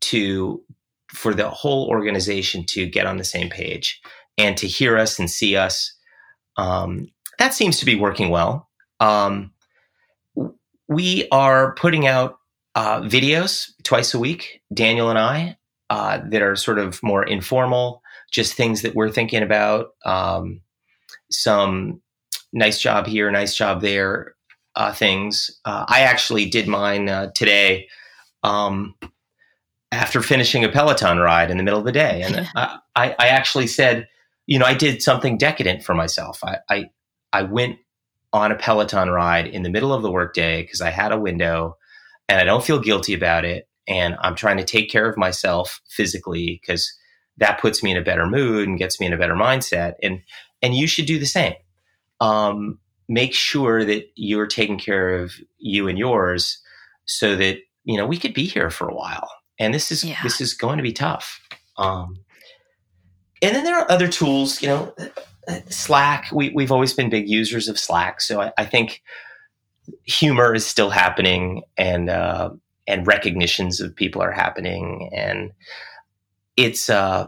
to 0.00 0.62
for 1.08 1.32
the 1.32 1.48
whole 1.48 1.88
organization 1.88 2.64
to 2.66 2.86
get 2.86 3.06
on 3.06 3.16
the 3.16 3.24
same 3.24 3.48
page 3.48 4.00
and 4.36 4.56
to 4.56 4.66
hear 4.66 4.98
us 4.98 5.18
and 5.18 5.30
see 5.30 5.56
us. 5.56 5.94
Um, 6.56 7.08
that 7.38 7.54
seems 7.54 7.78
to 7.78 7.86
be 7.86 7.94
working 7.94 8.30
well. 8.30 8.68
Um, 9.00 9.52
we 10.88 11.28
are 11.30 11.74
putting 11.74 12.06
out 12.06 12.38
uh, 12.74 13.00
videos 13.02 13.70
twice 13.84 14.14
a 14.14 14.18
week, 14.18 14.60
Daniel 14.72 15.08
and 15.08 15.18
I, 15.18 15.56
uh, 15.90 16.20
that 16.30 16.42
are 16.42 16.56
sort 16.56 16.78
of 16.78 17.00
more 17.02 17.22
informal, 17.22 18.02
just 18.32 18.54
things 18.54 18.82
that 18.82 18.94
we're 18.94 19.10
thinking 19.10 19.42
about. 19.42 19.90
Um, 20.04 20.60
some 21.30 22.02
nice 22.52 22.80
job 22.80 23.06
here, 23.06 23.30
nice 23.30 23.54
job 23.56 23.80
there 23.80 24.33
uh, 24.76 24.92
things. 24.92 25.50
Uh, 25.64 25.84
I 25.88 26.00
actually 26.00 26.46
did 26.46 26.68
mine 26.68 27.08
uh, 27.08 27.30
today 27.34 27.88
um, 28.42 28.94
after 29.92 30.20
finishing 30.20 30.64
a 30.64 30.68
Peloton 30.68 31.18
ride 31.18 31.50
in 31.50 31.56
the 31.56 31.62
middle 31.62 31.78
of 31.78 31.86
the 31.86 31.92
day. 31.92 32.22
And 32.22 32.48
I, 32.54 32.78
I, 32.96 33.16
I, 33.18 33.28
actually 33.28 33.66
said, 33.66 34.08
you 34.46 34.58
know, 34.58 34.66
I 34.66 34.74
did 34.74 35.02
something 35.02 35.38
decadent 35.38 35.84
for 35.84 35.94
myself. 35.94 36.42
I, 36.42 36.58
I, 36.68 36.90
I 37.32 37.42
went 37.42 37.78
on 38.32 38.50
a 38.50 38.56
Peloton 38.56 39.10
ride 39.10 39.46
in 39.46 39.62
the 39.62 39.70
middle 39.70 39.92
of 39.92 40.02
the 40.02 40.10
workday 40.10 40.62
because 40.62 40.80
I 40.80 40.90
had 40.90 41.12
a 41.12 41.18
window 41.18 41.76
and 42.28 42.40
I 42.40 42.44
don't 42.44 42.64
feel 42.64 42.80
guilty 42.80 43.14
about 43.14 43.44
it. 43.44 43.68
And 43.86 44.16
I'm 44.20 44.34
trying 44.34 44.56
to 44.56 44.64
take 44.64 44.90
care 44.90 45.08
of 45.08 45.16
myself 45.16 45.80
physically 45.88 46.58
because 46.60 46.92
that 47.36 47.60
puts 47.60 47.82
me 47.82 47.90
in 47.90 47.96
a 47.96 48.02
better 48.02 48.26
mood 48.26 48.66
and 48.66 48.78
gets 48.78 48.98
me 48.98 49.06
in 49.06 49.12
a 49.12 49.18
better 49.18 49.34
mindset. 49.34 49.94
And, 50.02 50.22
and 50.62 50.74
you 50.74 50.86
should 50.86 51.06
do 51.06 51.18
the 51.18 51.26
same. 51.26 51.54
Um, 52.20 52.78
make 53.08 53.34
sure 53.34 53.84
that 53.84 54.10
you're 54.14 54.46
taking 54.46 54.78
care 54.78 55.16
of 55.16 55.34
you 55.58 55.88
and 55.88 55.98
yours 55.98 56.58
so 57.04 57.36
that, 57.36 57.58
you 57.84 57.96
know, 57.96 58.06
we 58.06 58.16
could 58.16 58.34
be 58.34 58.44
here 58.44 58.70
for 58.70 58.88
a 58.88 58.94
while. 58.94 59.28
And 59.58 59.74
this 59.74 59.92
is, 59.92 60.04
yeah. 60.04 60.22
this 60.22 60.40
is 60.40 60.54
going 60.54 60.78
to 60.78 60.82
be 60.82 60.92
tough. 60.92 61.40
Um, 61.76 62.18
and 63.42 63.54
then 63.54 63.64
there 63.64 63.78
are 63.78 63.90
other 63.90 64.08
tools, 64.08 64.62
you 64.62 64.68
know, 64.68 64.94
Slack, 65.68 66.28
we, 66.32 66.50
we've 66.50 66.72
always 66.72 66.94
been 66.94 67.10
big 67.10 67.28
users 67.28 67.68
of 67.68 67.78
Slack. 67.78 68.20
So 68.20 68.40
I, 68.40 68.52
I 68.56 68.64
think 68.64 69.02
humor 70.04 70.54
is 70.54 70.66
still 70.66 70.90
happening 70.90 71.62
and, 71.76 72.08
uh, 72.08 72.50
and 72.86 73.06
recognitions 73.06 73.80
of 73.80 73.94
people 73.94 74.22
are 74.22 74.32
happening. 74.32 75.10
And 75.12 75.52
it's, 76.56 76.88
uh, 76.88 77.26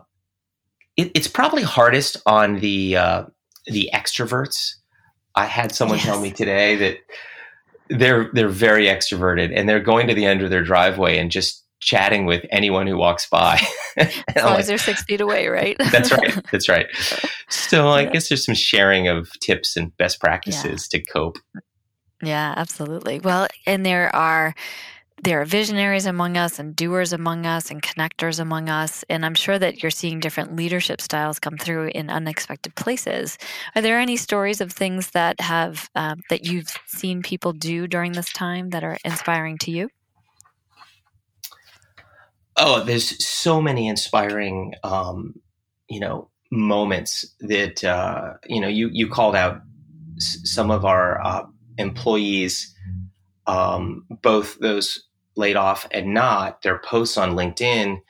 it, 0.96 1.10
it's 1.14 1.28
probably 1.28 1.62
hardest 1.62 2.16
on 2.24 2.60
the, 2.60 2.96
uh, 2.96 3.24
the 3.66 3.90
extroverts. 3.92 4.76
I 5.36 5.44
had 5.44 5.74
someone 5.74 5.98
yes. 5.98 6.06
tell 6.06 6.20
me 6.20 6.30
today 6.30 6.76
that 6.76 6.98
they're, 7.88 8.30
they're 8.32 8.48
very 8.48 8.86
extroverted 8.86 9.52
and 9.54 9.68
they're 9.68 9.80
going 9.80 10.08
to 10.08 10.14
the 10.14 10.24
end 10.24 10.42
of 10.42 10.50
their 10.50 10.64
driveway 10.64 11.18
and 11.18 11.30
just 11.30 11.62
chatting 11.80 12.26
with 12.26 12.44
anyone 12.50 12.86
who 12.86 12.96
walks 12.96 13.28
by. 13.28 13.60
as 13.96 14.14
long 14.36 14.44
like, 14.46 14.60
as 14.60 14.66
they're 14.66 14.78
six 14.78 15.02
feet 15.04 15.20
away, 15.20 15.48
right? 15.48 15.76
that's 15.92 16.10
right. 16.10 16.34
That's 16.50 16.68
right. 16.68 16.86
So 17.48 17.88
I 17.88 18.06
guess 18.06 18.28
there's 18.28 18.44
some 18.44 18.54
sharing 18.54 19.08
of 19.08 19.28
tips 19.40 19.76
and 19.76 19.96
best 19.96 20.20
practices 20.20 20.88
yeah. 20.92 20.98
to 20.98 21.04
cope. 21.04 21.38
Yeah, 22.22 22.54
absolutely. 22.56 23.20
Well, 23.20 23.46
and 23.66 23.84
there 23.84 24.14
are 24.14 24.54
there 25.22 25.40
are 25.40 25.44
visionaries 25.44 26.06
among 26.06 26.36
us 26.36 26.58
and 26.58 26.76
doers 26.76 27.12
among 27.12 27.46
us 27.46 27.70
and 27.70 27.82
connectors 27.82 28.38
among 28.38 28.68
us. 28.68 29.04
And 29.08 29.24
i'm 29.24 29.34
sure 29.34 29.58
that 29.58 29.82
you're 29.82 29.90
seeing 29.90 30.20
different 30.20 30.56
leadership 30.56 31.00
styles 31.00 31.38
come 31.38 31.56
through 31.56 31.88
in 31.94 32.10
unexpected 32.10 32.74
places. 32.74 33.38
Are 33.74 33.82
there 33.82 33.98
any 33.98 34.16
stories 34.16 34.60
of 34.60 34.72
things 34.72 35.10
that 35.12 35.40
have 35.40 35.88
uh, 35.94 36.16
that 36.30 36.44
you've 36.44 36.70
seen 36.86 37.22
people 37.22 37.52
do 37.52 37.86
during 37.86 38.12
this 38.12 38.32
time 38.32 38.70
that 38.70 38.84
are 38.84 38.98
inspiring 39.04 39.58
to 39.58 39.70
you? 39.70 39.88
Oh, 42.56 42.82
there's 42.82 43.24
so 43.26 43.60
many 43.60 43.86
inspiring, 43.86 44.74
um, 44.82 45.34
you 45.88 46.00
know, 46.00 46.30
moments 46.50 47.34
that 47.40 47.82
uh, 47.84 48.34
you 48.46 48.60
know 48.60 48.68
you 48.68 48.88
you 48.92 49.08
called 49.08 49.34
out 49.36 49.60
s- 50.16 50.38
some 50.44 50.70
of 50.70 50.84
our 50.84 51.20
uh, 51.24 51.44
employees, 51.78 52.74
um, 53.46 54.06
both 54.22 54.58
those 54.58 55.04
laid 55.36 55.56
off 55.56 55.86
and 55.90 56.14
not. 56.14 56.62
Their 56.62 56.78
posts 56.78 57.16
on 57.16 57.36
LinkedIn, 57.36 58.00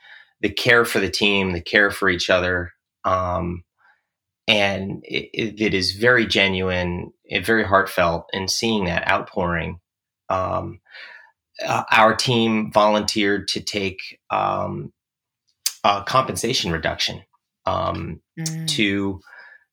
the 0.41 0.49
care 0.49 0.85
for 0.85 0.99
the 0.99 1.09
team, 1.09 1.51
the 1.51 1.61
care 1.61 1.91
for 1.91 2.09
each 2.09 2.29
other. 2.29 2.73
Um, 3.03 3.63
and 4.47 5.03
it, 5.03 5.61
it 5.61 5.73
is 5.73 5.91
very 5.91 6.25
genuine, 6.25 7.11
and 7.29 7.45
very 7.45 7.65
heartfelt, 7.65 8.29
and 8.31 8.49
seeing 8.49 8.85
that 8.85 9.07
outpouring 9.09 9.79
um, 10.29 10.79
uh, 11.65 11.83
our 11.91 12.15
team 12.15 12.71
volunteered 12.71 13.47
to 13.49 13.61
take 13.61 14.19
um, 14.29 14.93
a 15.83 16.03
compensation 16.05 16.71
reduction 16.71 17.23
um, 17.65 18.21
mm. 18.39 18.67
to 18.67 19.19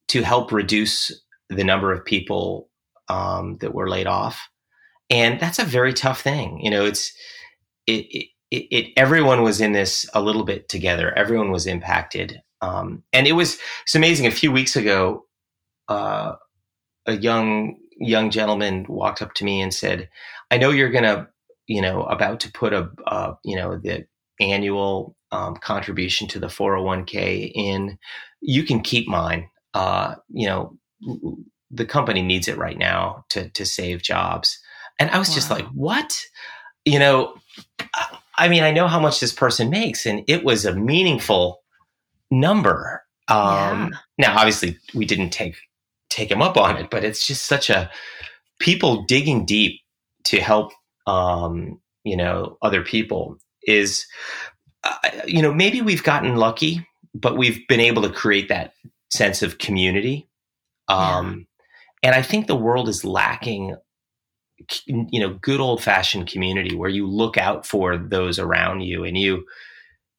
to 0.08 0.22
help 0.22 0.52
reduce 0.52 1.12
the 1.48 1.64
number 1.64 1.92
of 1.92 2.04
people 2.04 2.68
um, 3.08 3.56
that 3.58 3.74
were 3.74 3.88
laid 3.88 4.06
off, 4.06 4.48
and 5.10 5.40
that's 5.40 5.58
a 5.58 5.64
very 5.64 5.92
tough 5.92 6.22
thing. 6.22 6.60
You 6.60 6.70
know, 6.70 6.84
it's 6.84 7.12
it, 7.86 8.06
it, 8.50 8.56
it, 8.70 8.92
everyone 8.96 9.42
was 9.42 9.60
in 9.60 9.72
this 9.72 10.08
a 10.14 10.22
little 10.22 10.44
bit 10.44 10.68
together. 10.68 11.12
Everyone 11.16 11.50
was 11.50 11.66
impacted, 11.66 12.40
um, 12.60 13.02
and 13.12 13.26
it 13.26 13.32
was 13.32 13.58
it's 13.82 13.94
amazing. 13.94 14.26
A 14.26 14.30
few 14.30 14.52
weeks 14.52 14.76
ago, 14.76 15.26
uh, 15.88 16.34
a 17.06 17.16
young 17.16 17.76
young 17.98 18.30
gentleman 18.30 18.86
walked 18.88 19.22
up 19.22 19.34
to 19.34 19.44
me 19.44 19.60
and 19.60 19.72
said, 19.74 20.08
"I 20.50 20.58
know 20.58 20.70
you're 20.70 20.90
to 20.90 21.28
you 21.66 21.80
know, 21.80 22.02
about 22.04 22.40
to 22.40 22.52
put 22.52 22.72
a, 22.72 22.90
uh, 23.06 23.34
you 23.42 23.56
know, 23.56 23.78
the 23.78 24.06
annual 24.40 25.16
um, 25.32 25.56
contribution 25.56 26.28
to 26.28 26.38
the 26.38 26.48
401k 26.48 27.50
in, 27.54 27.98
you 28.40 28.64
can 28.64 28.80
keep 28.80 29.08
mine. 29.08 29.48
Uh, 29.72 30.14
you 30.28 30.46
know, 30.46 30.76
the 31.70 31.86
company 31.86 32.22
needs 32.22 32.48
it 32.48 32.58
right 32.58 32.78
now 32.78 33.24
to 33.30 33.50
to 33.50 33.64
save 33.66 34.02
jobs. 34.02 34.58
And 34.98 35.10
I 35.10 35.18
was 35.18 35.28
wow. 35.30 35.34
just 35.34 35.50
like, 35.50 35.66
what? 35.68 36.20
You 36.84 36.98
know, 36.98 37.34
I 38.36 38.48
mean, 38.48 38.62
I 38.62 38.70
know 38.70 38.88
how 38.88 39.00
much 39.00 39.20
this 39.20 39.32
person 39.32 39.70
makes, 39.70 40.06
and 40.06 40.24
it 40.28 40.44
was 40.44 40.64
a 40.64 40.74
meaningful 40.74 41.60
number. 42.30 43.02
Um, 43.28 43.92
yeah. 43.92 43.98
Now, 44.18 44.38
obviously, 44.38 44.78
we 44.94 45.04
didn't 45.06 45.30
take 45.30 45.56
take 46.10 46.30
him 46.30 46.42
up 46.42 46.56
on 46.56 46.76
it, 46.76 46.90
but 46.90 47.04
it's 47.04 47.26
just 47.26 47.46
such 47.46 47.70
a 47.70 47.90
people 48.60 49.04
digging 49.04 49.44
deep 49.44 49.80
to 50.24 50.40
help 50.40 50.72
um, 51.06 51.80
you 52.04 52.16
know, 52.16 52.58
other 52.62 52.82
people 52.82 53.38
is, 53.64 54.06
uh, 54.84 54.94
you 55.26 55.42
know, 55.42 55.52
maybe 55.52 55.80
we've 55.80 56.02
gotten 56.02 56.36
lucky, 56.36 56.86
but 57.14 57.36
we've 57.36 57.66
been 57.66 57.80
able 57.80 58.02
to 58.02 58.10
create 58.10 58.48
that 58.48 58.74
sense 59.10 59.42
of 59.42 59.58
community. 59.58 60.28
Um, 60.88 61.46
yeah. 62.02 62.08
And 62.08 62.14
I 62.14 62.22
think 62.22 62.46
the 62.46 62.56
world 62.56 62.88
is 62.88 63.04
lacking, 63.04 63.76
you 64.86 65.20
know, 65.20 65.34
good 65.40 65.60
old 65.60 65.82
fashioned 65.82 66.26
community 66.26 66.74
where 66.74 66.90
you 66.90 67.06
look 67.06 67.36
out 67.36 67.66
for 67.66 67.96
those 67.96 68.38
around 68.38 68.80
you 68.80 69.04
and 69.04 69.16
you, 69.16 69.44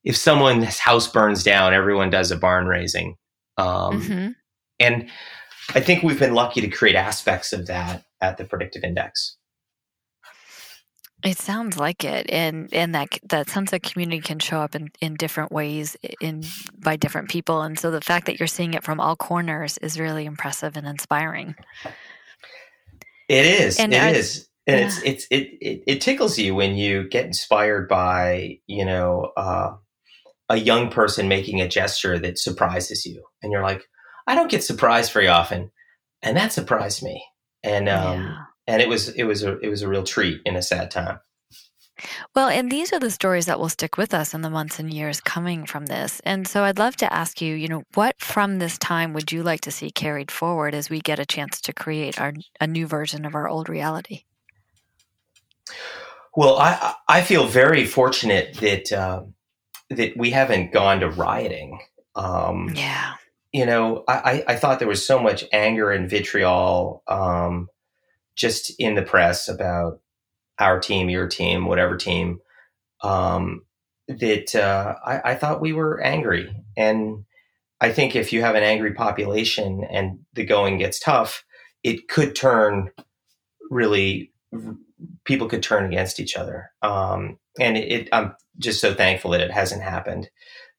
if 0.04 0.16
someone's 0.16 0.78
house 0.78 1.10
burns 1.10 1.42
down, 1.42 1.74
everyone 1.74 2.10
does 2.10 2.30
a 2.30 2.36
barn 2.36 2.66
raising. 2.66 3.16
Um, 3.58 4.00
mm-hmm. 4.00 4.28
And 4.78 5.08
I 5.74 5.80
think 5.80 6.02
we've 6.02 6.18
been 6.18 6.34
lucky 6.34 6.60
to 6.60 6.68
create 6.68 6.96
aspects 6.96 7.52
of 7.52 7.66
that 7.66 8.04
at 8.20 8.36
the 8.36 8.44
predictive 8.44 8.84
index. 8.84 9.36
It 11.24 11.38
sounds 11.38 11.78
like 11.78 12.04
it, 12.04 12.26
and 12.28 12.72
and 12.72 12.94
that 12.94 13.08
that 13.30 13.48
sense 13.48 13.72
of 13.72 13.82
community 13.82 14.20
can 14.20 14.38
show 14.38 14.60
up 14.60 14.74
in, 14.74 14.90
in 15.00 15.14
different 15.14 15.50
ways 15.50 15.96
in 16.20 16.44
by 16.78 16.96
different 16.96 17.30
people, 17.30 17.62
and 17.62 17.78
so 17.78 17.90
the 17.90 18.02
fact 18.02 18.26
that 18.26 18.38
you're 18.38 18.46
seeing 18.46 18.74
it 18.74 18.84
from 18.84 19.00
all 19.00 19.16
corners 19.16 19.78
is 19.78 19.98
really 19.98 20.26
impressive 20.26 20.76
and 20.76 20.86
inspiring. 20.86 21.54
It 23.28 23.46
is. 23.46 23.78
And 23.78 23.92
it 23.92 23.96
as, 23.96 24.16
is. 24.16 24.48
and 24.66 24.80
yeah. 24.80 24.86
it's 24.86 25.02
it's 25.02 25.26
it, 25.30 25.48
it, 25.60 25.82
it 25.86 26.00
tickles 26.00 26.38
you 26.38 26.54
when 26.54 26.76
you 26.76 27.08
get 27.08 27.26
inspired 27.26 27.88
by 27.88 28.58
you 28.66 28.84
know 28.84 29.32
uh, 29.36 29.74
a 30.48 30.56
young 30.56 30.90
person 30.90 31.28
making 31.28 31.60
a 31.60 31.68
gesture 31.68 32.18
that 32.18 32.38
surprises 32.38 33.04
you, 33.04 33.24
and 33.42 33.52
you're 33.52 33.62
like, 33.62 33.84
I 34.26 34.34
don't 34.34 34.50
get 34.50 34.64
surprised 34.64 35.12
very 35.12 35.28
often, 35.28 35.70
and 36.22 36.36
that 36.36 36.52
surprised 36.52 37.02
me, 37.02 37.24
and 37.62 37.88
um, 37.88 38.22
yeah. 38.22 38.36
and 38.66 38.82
it 38.82 38.88
was 38.88 39.08
it 39.08 39.24
was 39.24 39.42
a 39.42 39.58
it 39.58 39.68
was 39.68 39.82
a 39.82 39.88
real 39.88 40.04
treat 40.04 40.40
in 40.44 40.56
a 40.56 40.62
sad 40.62 40.90
time. 40.90 41.18
Well, 42.34 42.48
and 42.48 42.70
these 42.70 42.92
are 42.92 43.00
the 43.00 43.10
stories 43.10 43.46
that 43.46 43.58
will 43.58 43.68
stick 43.68 43.96
with 43.96 44.12
us 44.12 44.34
in 44.34 44.42
the 44.42 44.50
months 44.50 44.78
and 44.78 44.92
years 44.92 45.20
coming 45.20 45.64
from 45.64 45.86
this. 45.86 46.20
And 46.24 46.46
so 46.46 46.62
I'd 46.62 46.78
love 46.78 46.96
to 46.96 47.12
ask 47.12 47.40
you, 47.40 47.54
you 47.54 47.68
know, 47.68 47.84
what 47.94 48.20
from 48.20 48.58
this 48.58 48.76
time 48.78 49.12
would 49.14 49.32
you 49.32 49.42
like 49.42 49.62
to 49.62 49.70
see 49.70 49.90
carried 49.90 50.30
forward 50.30 50.74
as 50.74 50.90
we 50.90 51.00
get 51.00 51.18
a 51.18 51.26
chance 51.26 51.60
to 51.62 51.72
create 51.72 52.20
our 52.20 52.34
a 52.60 52.66
new 52.66 52.86
version 52.86 53.24
of 53.24 53.34
our 53.34 53.48
old 53.48 53.68
reality? 53.68 54.24
Well, 56.36 56.58
I 56.58 56.94
I 57.08 57.22
feel 57.22 57.46
very 57.46 57.86
fortunate 57.86 58.54
that 58.60 58.92
uh, 58.92 59.22
that 59.90 60.16
we 60.16 60.30
haven't 60.30 60.72
gone 60.72 61.00
to 61.00 61.08
rioting. 61.08 61.80
Um, 62.14 62.72
yeah. 62.74 63.14
You 63.52 63.64
know, 63.64 64.04
I, 64.06 64.44
I 64.46 64.56
thought 64.56 64.80
there 64.80 64.88
was 64.88 65.06
so 65.06 65.18
much 65.18 65.44
anger 65.50 65.90
and 65.90 66.10
vitriol 66.10 67.02
um, 67.08 67.68
just 68.34 68.70
in 68.78 68.96
the 68.96 69.02
press 69.02 69.48
about 69.48 70.00
our 70.58 70.80
team, 70.80 71.08
your 71.08 71.28
team, 71.28 71.66
whatever 71.66 71.96
team, 71.96 72.40
um, 73.02 73.62
that 74.08 74.54
uh, 74.54 74.94
I, 75.04 75.32
I, 75.32 75.34
thought 75.34 75.60
we 75.60 75.72
were 75.72 76.00
angry. 76.00 76.64
And 76.76 77.24
I 77.80 77.92
think 77.92 78.16
if 78.16 78.32
you 78.32 78.40
have 78.42 78.54
an 78.54 78.62
angry 78.62 78.94
population 78.94 79.84
and 79.90 80.20
the 80.32 80.44
going 80.44 80.78
gets 80.78 80.98
tough, 80.98 81.44
it 81.82 82.08
could 82.08 82.34
turn 82.34 82.90
really, 83.70 84.32
people 85.24 85.48
could 85.48 85.62
turn 85.62 85.84
against 85.84 86.20
each 86.20 86.36
other. 86.36 86.70
Um, 86.82 87.38
and 87.58 87.76
it, 87.76 87.92
it, 87.92 88.08
I'm 88.12 88.34
just 88.58 88.80
so 88.80 88.94
thankful 88.94 89.32
that 89.32 89.40
it 89.40 89.50
hasn't 89.50 89.82
happened. 89.82 90.30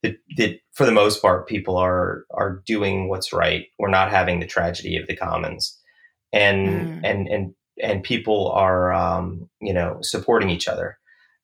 That, 0.03 0.17
that 0.37 0.59
for 0.73 0.85
the 0.85 0.91
most 0.91 1.21
part, 1.21 1.47
people 1.47 1.75
are 1.75 2.25
are 2.29 2.61
doing 2.67 3.09
what's 3.09 3.33
right. 3.33 3.65
We're 3.79 3.89
not 3.89 4.11
having 4.11 4.39
the 4.39 4.45
tragedy 4.45 4.95
of 4.95 5.07
the 5.07 5.15
commons, 5.15 5.75
and 6.31 6.67
mm. 6.67 7.01
and 7.03 7.27
and 7.27 7.55
and 7.81 8.03
people 8.03 8.51
are 8.51 8.93
um, 8.93 9.49
you 9.61 9.73
know 9.73 9.99
supporting 10.01 10.49
each 10.49 10.67
other, 10.67 10.97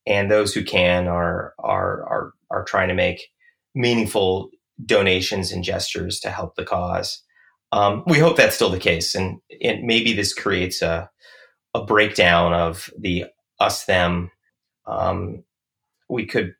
and 0.05 0.29
those 0.29 0.53
who 0.53 0.63
can 0.63 1.07
are 1.07 1.53
are 1.59 2.03
are 2.03 2.33
are 2.49 2.63
trying 2.63 2.89
to 2.89 2.93
make 2.93 3.29
meaningful 3.75 4.49
donations 4.85 5.51
and 5.51 5.63
gestures 5.63 6.19
to 6.19 6.29
help 6.29 6.55
the 6.55 6.65
cause. 6.65 7.21
Um, 7.71 8.03
we 8.05 8.19
hope 8.19 8.37
that's 8.37 8.55
still 8.55 8.69
the 8.69 8.79
case, 8.79 9.15
and, 9.15 9.39
and 9.61 9.83
maybe 9.83 10.13
this 10.13 10.33
creates 10.33 10.81
a 10.81 11.09
a 11.73 11.83
breakdown 11.83 12.53
of 12.53 12.89
the 12.97 13.25
us 13.59 13.85
them. 13.85 14.31
Um, 14.85 15.43
we 16.09 16.25
could 16.25 16.55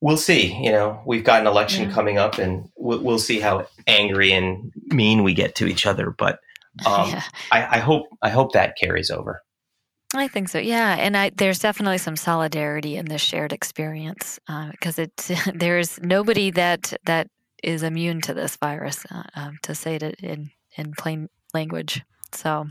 we'll 0.00 0.16
see. 0.16 0.54
You 0.62 0.70
know, 0.70 1.02
we've 1.06 1.24
got 1.24 1.40
an 1.40 1.46
election 1.46 1.88
yeah. 1.88 1.94
coming 1.94 2.18
up, 2.18 2.38
and 2.38 2.68
we'll, 2.76 3.02
we'll, 3.02 3.18
see 3.18 3.40
how 3.40 3.66
angry 3.86 4.32
and 4.32 4.72
mean 4.86 5.22
we 5.22 5.34
get 5.34 5.54
to 5.56 5.66
each 5.66 5.86
other. 5.86 6.10
But 6.10 6.40
um, 6.84 7.08
yeah. 7.10 7.22
I, 7.52 7.76
I, 7.76 7.78
hope 7.78 8.06
I 8.22 8.28
hope 8.28 8.52
that 8.52 8.76
carries 8.78 9.10
over. 9.10 9.42
I 10.14 10.28
think 10.28 10.48
so. 10.48 10.58
Yeah, 10.58 10.96
and 10.98 11.16
I, 11.16 11.30
there's 11.30 11.58
definitely 11.58 11.98
some 11.98 12.16
solidarity 12.16 12.96
in 12.96 13.06
this 13.06 13.22
shared 13.22 13.52
experience 13.52 14.38
because 14.70 14.98
uh, 14.98 15.02
it 15.02 15.30
there's 15.54 16.00
nobody 16.02 16.50
that 16.52 16.92
that 17.04 17.28
is 17.62 17.82
immune 17.82 18.20
to 18.22 18.34
this 18.34 18.56
virus, 18.56 19.04
uh, 19.10 19.24
um, 19.34 19.58
to 19.62 19.74
say 19.74 19.96
it 19.96 20.20
in 20.20 20.50
in 20.76 20.92
plain 20.92 21.28
language. 21.54 22.02
So 22.32 22.66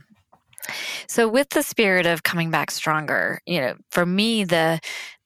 so 1.08 1.28
with 1.28 1.50
the 1.50 1.64
spirit 1.64 2.06
of 2.06 2.24
coming 2.24 2.52
back 2.52 2.72
stronger, 2.72 3.42
you 3.46 3.62
know, 3.62 3.76
for 3.92 4.06
me 4.06 4.44
the 4.44 4.80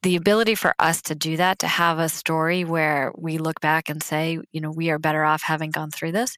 the 0.04 0.16
ability 0.16 0.56
for 0.56 0.74
us 0.80 1.02
to 1.04 1.16
do 1.16 1.38
that 1.38 1.60
to 1.60 1.68
have 1.68 2.00
a 2.00 2.10
story 2.10 2.64
where 2.64 3.12
we 3.18 3.38
look 3.38 3.60
back 3.60 3.90
and 3.90 4.02
say, 4.02 4.40
you 4.52 4.62
know, 4.62 4.72
we 4.72 4.90
are 4.90 5.00
better 5.00 5.26
off 5.26 5.42
having 5.42 5.72
gone 5.72 5.92
through 5.92 6.14
this 6.14 6.38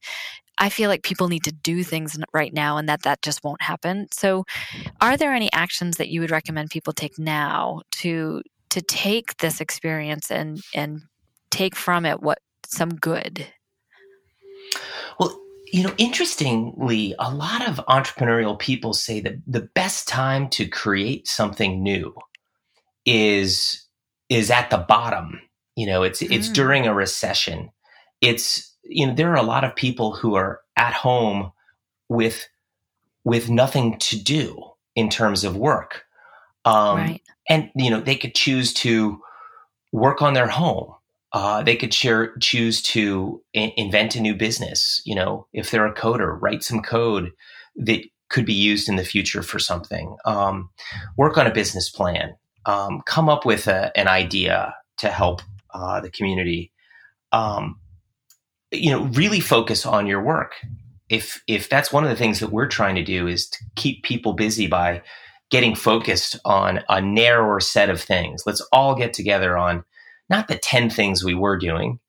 I 0.62 0.70
feel 0.70 0.90
like 0.90 1.02
people 1.02 1.28
need 1.28 1.44
to 1.46 1.52
do 1.52 1.84
things 1.84 2.18
right 2.34 2.54
now 2.54 2.78
and 2.78 2.88
that 2.88 3.02
that 3.02 3.24
just 3.24 3.44
won't 3.44 3.64
happen. 3.64 4.08
So, 4.12 4.46
are 5.02 5.18
there 5.18 5.34
any 5.34 5.52
actions 5.54 5.98
that 5.98 6.10
you 6.10 6.22
would 6.22 6.30
recommend 6.30 6.70
people 6.70 6.94
take 6.94 7.18
now 7.18 7.82
to 7.94 8.44
to 8.70 8.82
take 8.82 9.38
this 9.38 9.60
experience 9.60 10.30
and 10.30 10.62
and 10.76 11.02
take 11.50 11.76
from 11.76 12.06
it 12.06 12.22
what 12.22 12.38
some 12.68 12.94
good? 12.94 13.48
Well, 15.20 15.36
you 15.74 15.84
know, 15.84 15.96
interestingly, 15.98 17.16
a 17.18 17.34
lot 17.34 17.68
of 17.68 17.78
entrepreneurial 17.88 18.60
people 18.60 18.94
say 18.94 19.20
that 19.22 19.36
the 19.48 19.62
best 19.74 20.08
time 20.08 20.48
to 20.50 20.68
create 20.68 21.28
something 21.28 21.82
new 21.82 22.14
is 23.06 23.86
is 24.30 24.50
at 24.50 24.70
the 24.70 24.78
bottom. 24.78 25.42
You 25.76 25.88
know, 25.88 26.04
it's 26.04 26.22
mm. 26.22 26.32
it's 26.32 26.50
during 26.50 26.88
a 26.88 26.94
recession. 26.94 27.72
It's 28.22 28.76
you 28.84 29.08
know, 29.08 29.14
there 29.14 29.32
are 29.32 29.38
a 29.38 29.44
lot 29.44 29.64
of 29.64 29.76
people 29.76 30.14
who 30.16 30.36
are 30.36 30.62
at 30.76 30.94
home 30.94 31.52
with 32.10 32.48
with 33.24 33.50
nothing 33.50 33.98
to 34.00 34.22
do 34.22 34.64
in 34.96 35.10
terms 35.10 35.44
of 35.44 35.56
work. 35.56 36.04
Um, 36.66 36.98
right. 36.98 37.22
And 37.50 37.72
you 37.76 37.90
know, 37.90 38.02
they 38.02 38.16
could 38.16 38.36
choose 38.36 38.74
to 38.76 39.22
work 39.92 40.22
on 40.22 40.34
their 40.34 40.48
home. 40.48 40.94
Uh, 41.34 41.64
they 41.64 41.78
could 41.78 41.94
share, 41.94 42.36
choose 42.38 42.82
to 42.82 43.42
in- 43.54 43.72
invent 43.78 44.16
a 44.16 44.22
new 44.22 44.36
business. 44.36 45.02
You 45.06 45.16
know, 45.16 45.48
if 45.54 45.72
they're 45.72 45.86
a 45.86 45.94
coder, 45.94 46.38
write 46.42 46.64
some 46.64 46.82
code 46.82 47.32
that 47.78 48.02
could 48.30 48.46
be 48.46 48.54
used 48.54 48.90
in 48.90 48.96
the 48.96 49.04
future 49.06 49.42
for 49.42 49.60
something. 49.60 50.16
Um, 50.26 50.70
work 51.18 51.38
on 51.38 51.48
a 51.48 51.54
business 51.54 51.90
plan. 51.90 52.36
Um, 52.66 53.02
come 53.06 53.30
up 53.30 53.46
with 53.46 53.68
a, 53.68 53.92
an 53.98 54.08
idea 54.08 54.76
to 54.98 55.10
help 55.10 55.42
uh, 55.74 56.00
the 56.00 56.12
community. 56.12 56.72
Um, 57.32 57.80
you 58.72 58.92
know, 58.92 59.06
really 59.06 59.40
focus 59.40 59.86
on 59.86 60.08
your 60.08 60.22
work. 60.22 60.56
If 61.10 61.42
if 61.48 61.70
that's 61.70 61.92
one 61.92 62.04
of 62.04 62.10
the 62.10 62.16
things 62.16 62.40
that 62.40 62.52
we're 62.52 62.68
trying 62.68 62.96
to 62.96 63.04
do 63.04 63.28
is 63.28 63.50
to 63.50 63.64
keep 63.76 64.04
people 64.04 64.34
busy 64.34 64.68
by 64.68 65.02
getting 65.52 65.76
focused 65.76 66.40
on 66.46 66.80
a 66.90 67.02
narrower 67.02 67.60
set 67.60 67.90
of 67.90 68.02
things. 68.02 68.44
Let's 68.46 68.66
all 68.72 68.96
get 68.96 69.14
together 69.14 69.58
on 69.58 69.84
not 70.30 70.48
the 70.48 70.58
10 70.58 70.90
things 70.90 71.24
we 71.24 71.36
were 71.36 71.58
doing, 71.58 72.00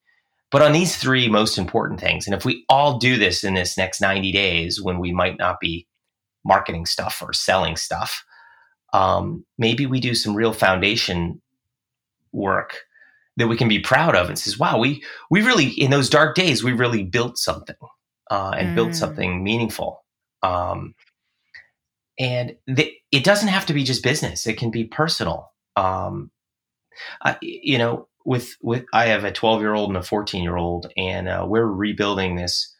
but 0.53 0.62
on 0.62 0.73
these 0.73 0.97
three 0.97 1.29
most 1.29 1.59
important 1.59 2.01
things. 2.01 2.27
And 2.27 2.35
if 2.37 2.45
we 2.45 2.65
all 2.69 2.99
do 2.99 3.19
this 3.19 3.43
in 3.43 3.55
this 3.55 3.77
next 3.77 4.01
90 4.01 4.31
days 4.31 4.81
when 4.81 5.01
we 5.01 5.12
might 5.12 5.38
not 5.38 5.59
be 5.61 5.88
marketing 6.45 6.87
stuff 6.87 7.21
or 7.21 7.33
selling 7.33 7.77
stuff, 7.77 8.25
um, 8.93 9.45
maybe 9.59 9.87
we 9.87 10.01
do 10.01 10.15
some 10.15 10.35
real 10.35 10.53
foundation 10.53 11.41
work 12.33 12.77
that 13.37 13.49
we 13.49 13.57
can 13.57 13.69
be 13.69 13.81
proud 13.81 14.15
of 14.15 14.29
and 14.29 14.39
says, 14.39 14.59
wow, 14.59 14.79
we, 14.79 15.03
we 15.31 15.43
really, 15.43 15.69
in 15.69 15.91
those 15.91 16.11
dark 16.11 16.35
days, 16.35 16.63
we 16.63 16.73
really 16.73 17.03
built 17.03 17.39
something 17.39 17.77
uh, 18.31 18.53
and 18.57 18.69
mm. 18.69 18.75
built 18.75 18.95
something 18.95 19.43
meaningful. 19.43 20.05
Um, 20.43 20.95
and 22.19 22.57
the, 22.67 22.93
it 23.11 23.25
doesn't 23.25 23.49
have 23.49 23.67
to 23.67 23.73
be 23.73 23.85
just 23.85 24.03
business. 24.03 24.47
It 24.47 24.59
can 24.59 24.71
be 24.71 24.85
personal. 24.85 25.51
Um, 25.77 26.31
I, 27.23 27.39
you 27.41 27.79
know, 27.79 28.09
with, 28.27 28.55
with, 28.61 28.85
I 28.93 29.07
have 29.07 29.25
a 29.25 29.33
12 29.33 29.63
year 29.63 29.75
old 29.75 29.89
and 29.89 29.97
a 29.97 30.03
14 30.03 30.43
year 30.43 30.57
old 30.57 30.93
and 30.97 31.29
uh, 31.29 31.45
we're 31.49 31.67
rebuilding 31.67 32.37
this, 32.37 32.75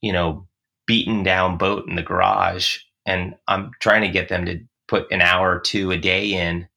you 0.00 0.12
know, 0.12 0.46
beaten 0.86 1.22
down 1.22 1.58
boat 1.58 1.86
in 1.86 1.94
the 1.94 2.02
garage. 2.02 2.78
And 3.04 3.34
I'm 3.46 3.72
trying 3.80 4.02
to 4.02 4.08
get 4.08 4.28
them 4.28 4.46
to 4.46 4.60
put 4.90 5.10
an 5.10 5.22
hour 5.22 5.56
or 5.56 5.60
two 5.60 5.90
a 5.90 5.96
day 5.96 6.26
in 6.32 6.68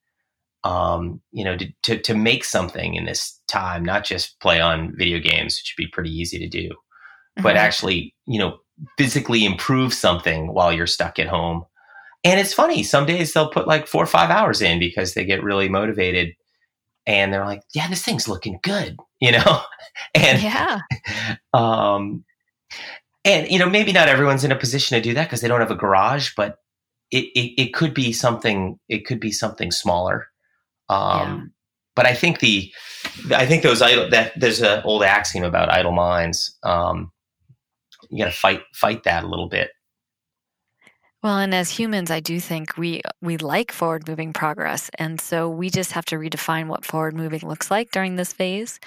um, 0.64 1.22
you 1.32 1.44
know, 1.44 1.58
to, 1.58 1.68
to, 1.84 1.98
to 2.00 2.14
make 2.14 2.46
something 2.46 2.96
in 2.96 3.06
this 3.06 3.40
time, 3.48 3.84
not 3.84 4.06
just 4.06 4.40
play 4.40 4.62
on 4.62 4.96
video 4.96 5.20
games, 5.20 5.58
which 5.58 5.76
would 5.78 5.84
be 5.84 5.92
pretty 5.92 6.10
easy 6.10 6.40
to 6.40 6.48
do, 6.48 6.70
mm-hmm. 6.70 7.44
but 7.44 7.58
actually, 7.58 8.16
you 8.26 8.40
know, 8.40 8.58
physically 8.98 9.46
improve 9.46 9.94
something 9.94 10.54
while 10.54 10.72
you're 10.72 10.88
stuck 10.88 11.20
at 11.20 11.28
home. 11.28 11.66
And 12.24 12.40
it's 12.40 12.54
funny, 12.54 12.84
some 12.84 13.06
days 13.06 13.34
they'll 13.34 13.50
put 13.50 13.68
like 13.68 13.88
four 13.88 14.04
or 14.04 14.08
five 14.08 14.30
hours 14.30 14.62
in 14.62 14.80
because 14.80 15.14
they 15.14 15.26
get 15.26 15.44
really 15.44 15.68
motivated 15.68 16.34
and 17.06 17.34
they're 17.34 17.46
like, 17.46 17.62
yeah, 17.76 17.90
this 17.90 18.04
thing's 18.04 18.30
looking 18.30 18.60
good, 18.64 18.98
you 19.20 19.34
know? 19.34 19.62
and 20.16 20.42
yeah. 20.42 20.80
Um, 21.54 22.24
and 23.26 23.50
you 23.50 23.60
know, 23.60 23.70
maybe 23.70 23.92
not 23.92 24.08
everyone's 24.08 24.46
in 24.46 24.52
a 24.54 24.58
position 24.58 24.96
to 24.96 25.02
do 25.02 25.14
that 25.14 25.26
because 25.26 25.42
they 25.42 25.50
don't 25.50 25.60
have 25.60 25.72
a 25.72 25.76
garage, 25.76 26.32
but 26.38 26.58
it, 27.14 27.26
it, 27.40 27.62
it 27.62 27.74
could 27.74 27.94
be 27.94 28.12
something, 28.12 28.80
it 28.90 29.06
could 29.06 29.20
be 29.20 29.32
something 29.32 29.72
smaller 29.72 30.28
um, 30.90 31.20
yeah. 31.20 31.44
But 31.96 32.08
I 32.08 32.16
think 32.16 32.40
the, 32.40 32.72
I 33.36 33.46
think 33.46 33.62
those 33.62 33.82
idle 33.82 34.10
that 34.10 34.34
there's 34.36 34.62
an 34.62 34.82
old 34.84 35.04
axiom 35.04 35.44
about 35.44 35.70
idle 35.70 35.92
minds. 35.92 36.58
Um, 36.64 37.12
you 38.10 38.24
got 38.24 38.32
to 38.32 38.38
fight 38.38 38.62
fight 38.74 39.04
that 39.04 39.24
a 39.24 39.28
little 39.28 39.48
bit. 39.48 39.70
Well, 41.24 41.38
and 41.38 41.56
as 41.56 41.70
humans, 41.70 42.12
I 42.12 42.20
do 42.20 42.42
think 42.42 42.78
we 42.78 43.02
we 43.22 43.38
like 43.38 43.72
forward 43.72 44.10
moving 44.10 44.34
progress, 44.34 44.90
and 45.00 45.22
so 45.22 45.50
we 45.50 45.70
just 45.70 45.94
have 45.94 46.04
to 46.08 46.18
redefine 46.18 46.68
what 46.68 46.84
forward 46.84 47.16
moving 47.16 47.40
looks 47.48 47.72
like 47.72 47.92
during 47.92 48.18
this 48.18 48.34
phase. 48.34 48.78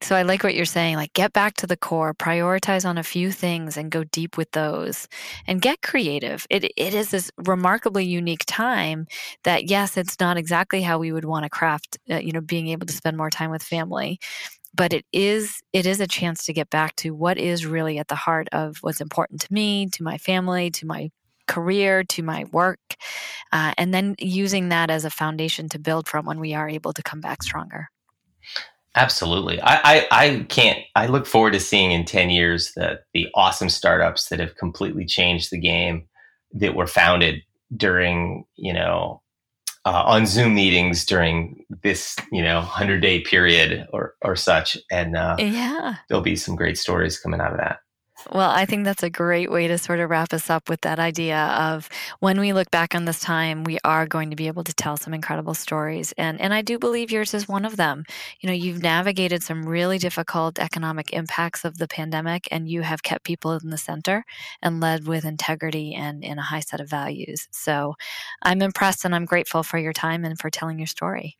So 0.00 0.16
I 0.16 0.22
like 0.22 0.42
what 0.42 0.54
you're 0.54 0.64
saying, 0.64 0.96
like 0.96 1.12
get 1.12 1.34
back 1.34 1.54
to 1.56 1.66
the 1.66 1.76
core, 1.76 2.14
prioritize 2.14 2.88
on 2.88 2.96
a 2.96 3.02
few 3.02 3.30
things, 3.30 3.76
and 3.76 3.90
go 3.90 4.04
deep 4.04 4.38
with 4.38 4.50
those, 4.52 5.06
and 5.46 5.60
get 5.60 5.82
creative. 5.82 6.46
It 6.48 6.64
it 6.78 6.94
is 6.94 7.10
this 7.10 7.30
remarkably 7.36 8.06
unique 8.06 8.44
time 8.46 9.06
that 9.44 9.68
yes, 9.68 9.98
it's 9.98 10.18
not 10.18 10.38
exactly 10.38 10.80
how 10.82 10.98
we 10.98 11.12
would 11.12 11.26
want 11.26 11.44
to 11.44 11.50
craft, 11.50 11.98
uh, 12.10 12.16
you 12.16 12.32
know, 12.32 12.40
being 12.40 12.68
able 12.68 12.86
to 12.86 12.92
spend 12.94 13.18
more 13.18 13.30
time 13.30 13.50
with 13.50 13.62
family, 13.62 14.18
but 14.74 14.92
it 14.92 15.06
is 15.12 15.60
it 15.72 15.86
is 15.86 16.00
a 16.00 16.06
chance 16.06 16.44
to 16.46 16.52
get 16.52 16.70
back 16.70 16.96
to 16.96 17.10
what 17.12 17.38
is 17.38 17.66
really 17.66 17.98
at 17.98 18.08
the 18.08 18.14
heart 18.16 18.48
of 18.52 18.78
what's 18.82 19.00
important 19.00 19.40
to 19.42 19.52
me 19.52 19.86
to 19.92 20.02
my 20.02 20.18
family 20.18 20.70
to 20.70 20.86
my 20.86 21.10
career 21.46 22.04
to 22.04 22.22
my 22.22 22.44
work, 22.52 22.80
uh, 23.52 23.72
and 23.78 23.92
then 23.92 24.14
using 24.18 24.68
that 24.70 24.90
as 24.90 25.04
a 25.04 25.10
foundation 25.10 25.68
to 25.70 25.78
build 25.78 26.08
from 26.08 26.24
when 26.24 26.40
we 26.40 26.54
are 26.54 26.68
able 26.68 26.92
to 26.92 27.02
come 27.02 27.20
back 27.20 27.42
stronger. 27.42 27.88
Absolutely. 28.94 29.60
I, 29.62 29.80
I, 29.84 30.06
I, 30.10 30.46
can't, 30.48 30.78
I 30.94 31.06
look 31.06 31.26
forward 31.26 31.54
to 31.54 31.60
seeing 31.60 31.92
in 31.92 32.04
10 32.04 32.28
years 32.28 32.72
that 32.76 33.04
the 33.14 33.28
awesome 33.34 33.70
startups 33.70 34.28
that 34.28 34.38
have 34.38 34.56
completely 34.56 35.06
changed 35.06 35.50
the 35.50 35.58
game 35.58 36.06
that 36.52 36.74
were 36.74 36.86
founded 36.86 37.42
during, 37.74 38.44
you 38.56 38.72
know, 38.72 39.22
uh, 39.86 40.02
on 40.06 40.26
Zoom 40.26 40.54
meetings 40.54 41.06
during 41.06 41.64
this, 41.82 42.16
you 42.30 42.42
know, 42.42 42.56
100 42.56 43.00
day 43.00 43.20
period 43.20 43.86
or, 43.92 44.14
or 44.22 44.36
such. 44.36 44.76
And 44.90 45.16
uh, 45.16 45.36
yeah, 45.38 45.96
there'll 46.08 46.22
be 46.22 46.36
some 46.36 46.54
great 46.54 46.78
stories 46.78 47.18
coming 47.18 47.40
out 47.40 47.52
of 47.52 47.58
that. 47.58 47.78
Well, 48.30 48.50
I 48.50 48.66
think 48.66 48.84
that's 48.84 49.02
a 49.02 49.10
great 49.10 49.50
way 49.50 49.68
to 49.68 49.78
sort 49.78 50.00
of 50.00 50.10
wrap 50.10 50.32
us 50.32 50.48
up 50.50 50.68
with 50.68 50.82
that 50.82 50.98
idea 50.98 51.38
of 51.38 51.88
when 52.20 52.38
we 52.38 52.52
look 52.52 52.70
back 52.70 52.94
on 52.94 53.04
this 53.04 53.20
time, 53.20 53.64
we 53.64 53.78
are 53.84 54.06
going 54.06 54.30
to 54.30 54.36
be 54.36 54.46
able 54.46 54.64
to 54.64 54.74
tell 54.74 54.96
some 54.96 55.14
incredible 55.14 55.54
stories. 55.54 56.12
And 56.16 56.40
and 56.40 56.54
I 56.54 56.62
do 56.62 56.78
believe 56.78 57.10
yours 57.10 57.34
is 57.34 57.48
one 57.48 57.64
of 57.64 57.76
them. 57.76 58.04
You 58.40 58.48
know, 58.48 58.54
you've 58.54 58.82
navigated 58.82 59.42
some 59.42 59.66
really 59.66 59.98
difficult 59.98 60.58
economic 60.58 61.12
impacts 61.12 61.64
of 61.64 61.78
the 61.78 61.88
pandemic 61.88 62.48
and 62.50 62.68
you 62.68 62.82
have 62.82 63.02
kept 63.02 63.24
people 63.24 63.52
in 63.52 63.70
the 63.70 63.78
center 63.78 64.24
and 64.60 64.80
led 64.80 65.06
with 65.06 65.24
integrity 65.24 65.94
and 65.94 66.22
in 66.22 66.38
a 66.38 66.42
high 66.42 66.60
set 66.60 66.80
of 66.80 66.88
values. 66.88 67.48
So 67.50 67.94
I'm 68.42 68.62
impressed 68.62 69.04
and 69.04 69.14
I'm 69.14 69.24
grateful 69.24 69.62
for 69.62 69.78
your 69.78 69.92
time 69.92 70.24
and 70.24 70.38
for 70.38 70.50
telling 70.50 70.78
your 70.78 70.86
story. 70.86 71.36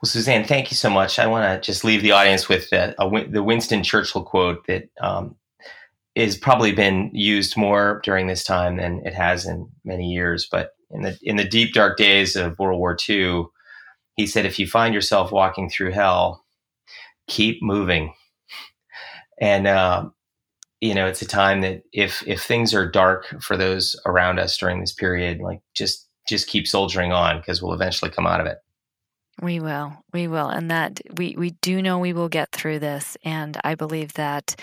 Well, 0.00 0.08
Suzanne, 0.08 0.44
thank 0.44 0.70
you 0.70 0.76
so 0.76 0.88
much. 0.88 1.18
I 1.18 1.26
want 1.26 1.44
to 1.44 1.64
just 1.64 1.84
leave 1.84 2.02
the 2.02 2.12
audience 2.12 2.48
with 2.48 2.70
the, 2.70 2.94
a, 3.02 3.28
the 3.28 3.42
Winston 3.42 3.82
Churchill 3.82 4.22
quote 4.22 4.66
that 4.66 4.88
um, 5.00 5.36
is 6.14 6.36
probably 6.36 6.72
been 6.72 7.10
used 7.12 7.56
more 7.56 8.00
during 8.04 8.26
this 8.26 8.44
time 8.44 8.76
than 8.76 9.00
it 9.04 9.14
has 9.14 9.46
in 9.46 9.68
many 9.84 10.10
years. 10.10 10.48
But 10.50 10.72
in 10.90 11.02
the 11.02 11.18
in 11.22 11.36
the 11.36 11.44
deep 11.44 11.72
dark 11.72 11.96
days 11.96 12.36
of 12.36 12.58
World 12.58 12.78
War 12.78 12.96
II, 13.08 13.44
he 14.16 14.26
said, 14.26 14.46
"If 14.46 14.58
you 14.58 14.66
find 14.66 14.94
yourself 14.94 15.32
walking 15.32 15.70
through 15.70 15.92
hell, 15.92 16.44
keep 17.28 17.62
moving." 17.62 18.14
And 19.40 19.66
uh, 19.66 20.10
you 20.80 20.94
know, 20.94 21.06
it's 21.06 21.22
a 21.22 21.26
time 21.26 21.60
that 21.60 21.82
if 21.92 22.26
if 22.26 22.42
things 22.42 22.74
are 22.74 22.90
dark 22.90 23.26
for 23.40 23.56
those 23.56 23.94
around 24.06 24.38
us 24.38 24.56
during 24.56 24.80
this 24.80 24.92
period, 24.92 25.40
like 25.40 25.60
just 25.74 26.08
just 26.28 26.48
keep 26.48 26.66
soldiering 26.66 27.12
on 27.12 27.38
because 27.38 27.62
we'll 27.62 27.72
eventually 27.72 28.10
come 28.10 28.26
out 28.26 28.40
of 28.40 28.46
it. 28.46 28.58
We 29.42 29.58
will. 29.58 29.92
We 30.12 30.28
will. 30.28 30.48
And 30.48 30.70
that 30.70 31.00
we, 31.16 31.34
we 31.36 31.50
do 31.62 31.80
know 31.80 31.98
we 31.98 32.12
will 32.12 32.28
get 32.28 32.52
through 32.52 32.78
this. 32.78 33.16
And 33.24 33.58
I 33.64 33.74
believe 33.74 34.12
that 34.14 34.54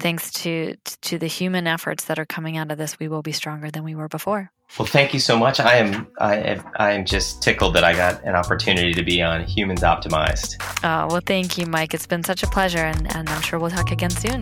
thanks 0.00 0.30
to 0.32 0.76
to 1.02 1.18
the 1.18 1.26
human 1.26 1.66
efforts 1.66 2.04
that 2.04 2.18
are 2.18 2.24
coming 2.24 2.56
out 2.56 2.70
of 2.70 2.78
this, 2.78 2.98
we 2.98 3.08
will 3.08 3.22
be 3.22 3.32
stronger 3.32 3.70
than 3.70 3.84
we 3.84 3.94
were 3.94 4.08
before. 4.08 4.50
Well, 4.78 4.86
thank 4.86 5.12
you 5.12 5.20
so 5.20 5.38
much. 5.38 5.60
I 5.60 5.76
am 5.76 6.06
I 6.18 6.36
am, 6.36 6.64
I 6.76 6.92
am 6.92 7.04
just 7.04 7.42
tickled 7.42 7.74
that 7.74 7.84
I 7.84 7.92
got 7.92 8.24
an 8.24 8.34
opportunity 8.34 8.94
to 8.94 9.02
be 9.02 9.20
on 9.20 9.44
Humans 9.44 9.82
Optimized. 9.82 10.56
Oh, 10.82 11.12
well, 11.12 11.22
thank 11.24 11.58
you, 11.58 11.66
Mike. 11.66 11.92
It's 11.92 12.06
been 12.06 12.24
such 12.24 12.42
a 12.42 12.46
pleasure, 12.46 12.78
and, 12.78 13.14
and 13.14 13.28
I'm 13.28 13.42
sure 13.42 13.58
we'll 13.58 13.70
talk 13.70 13.90
again 13.90 14.10
soon. 14.10 14.40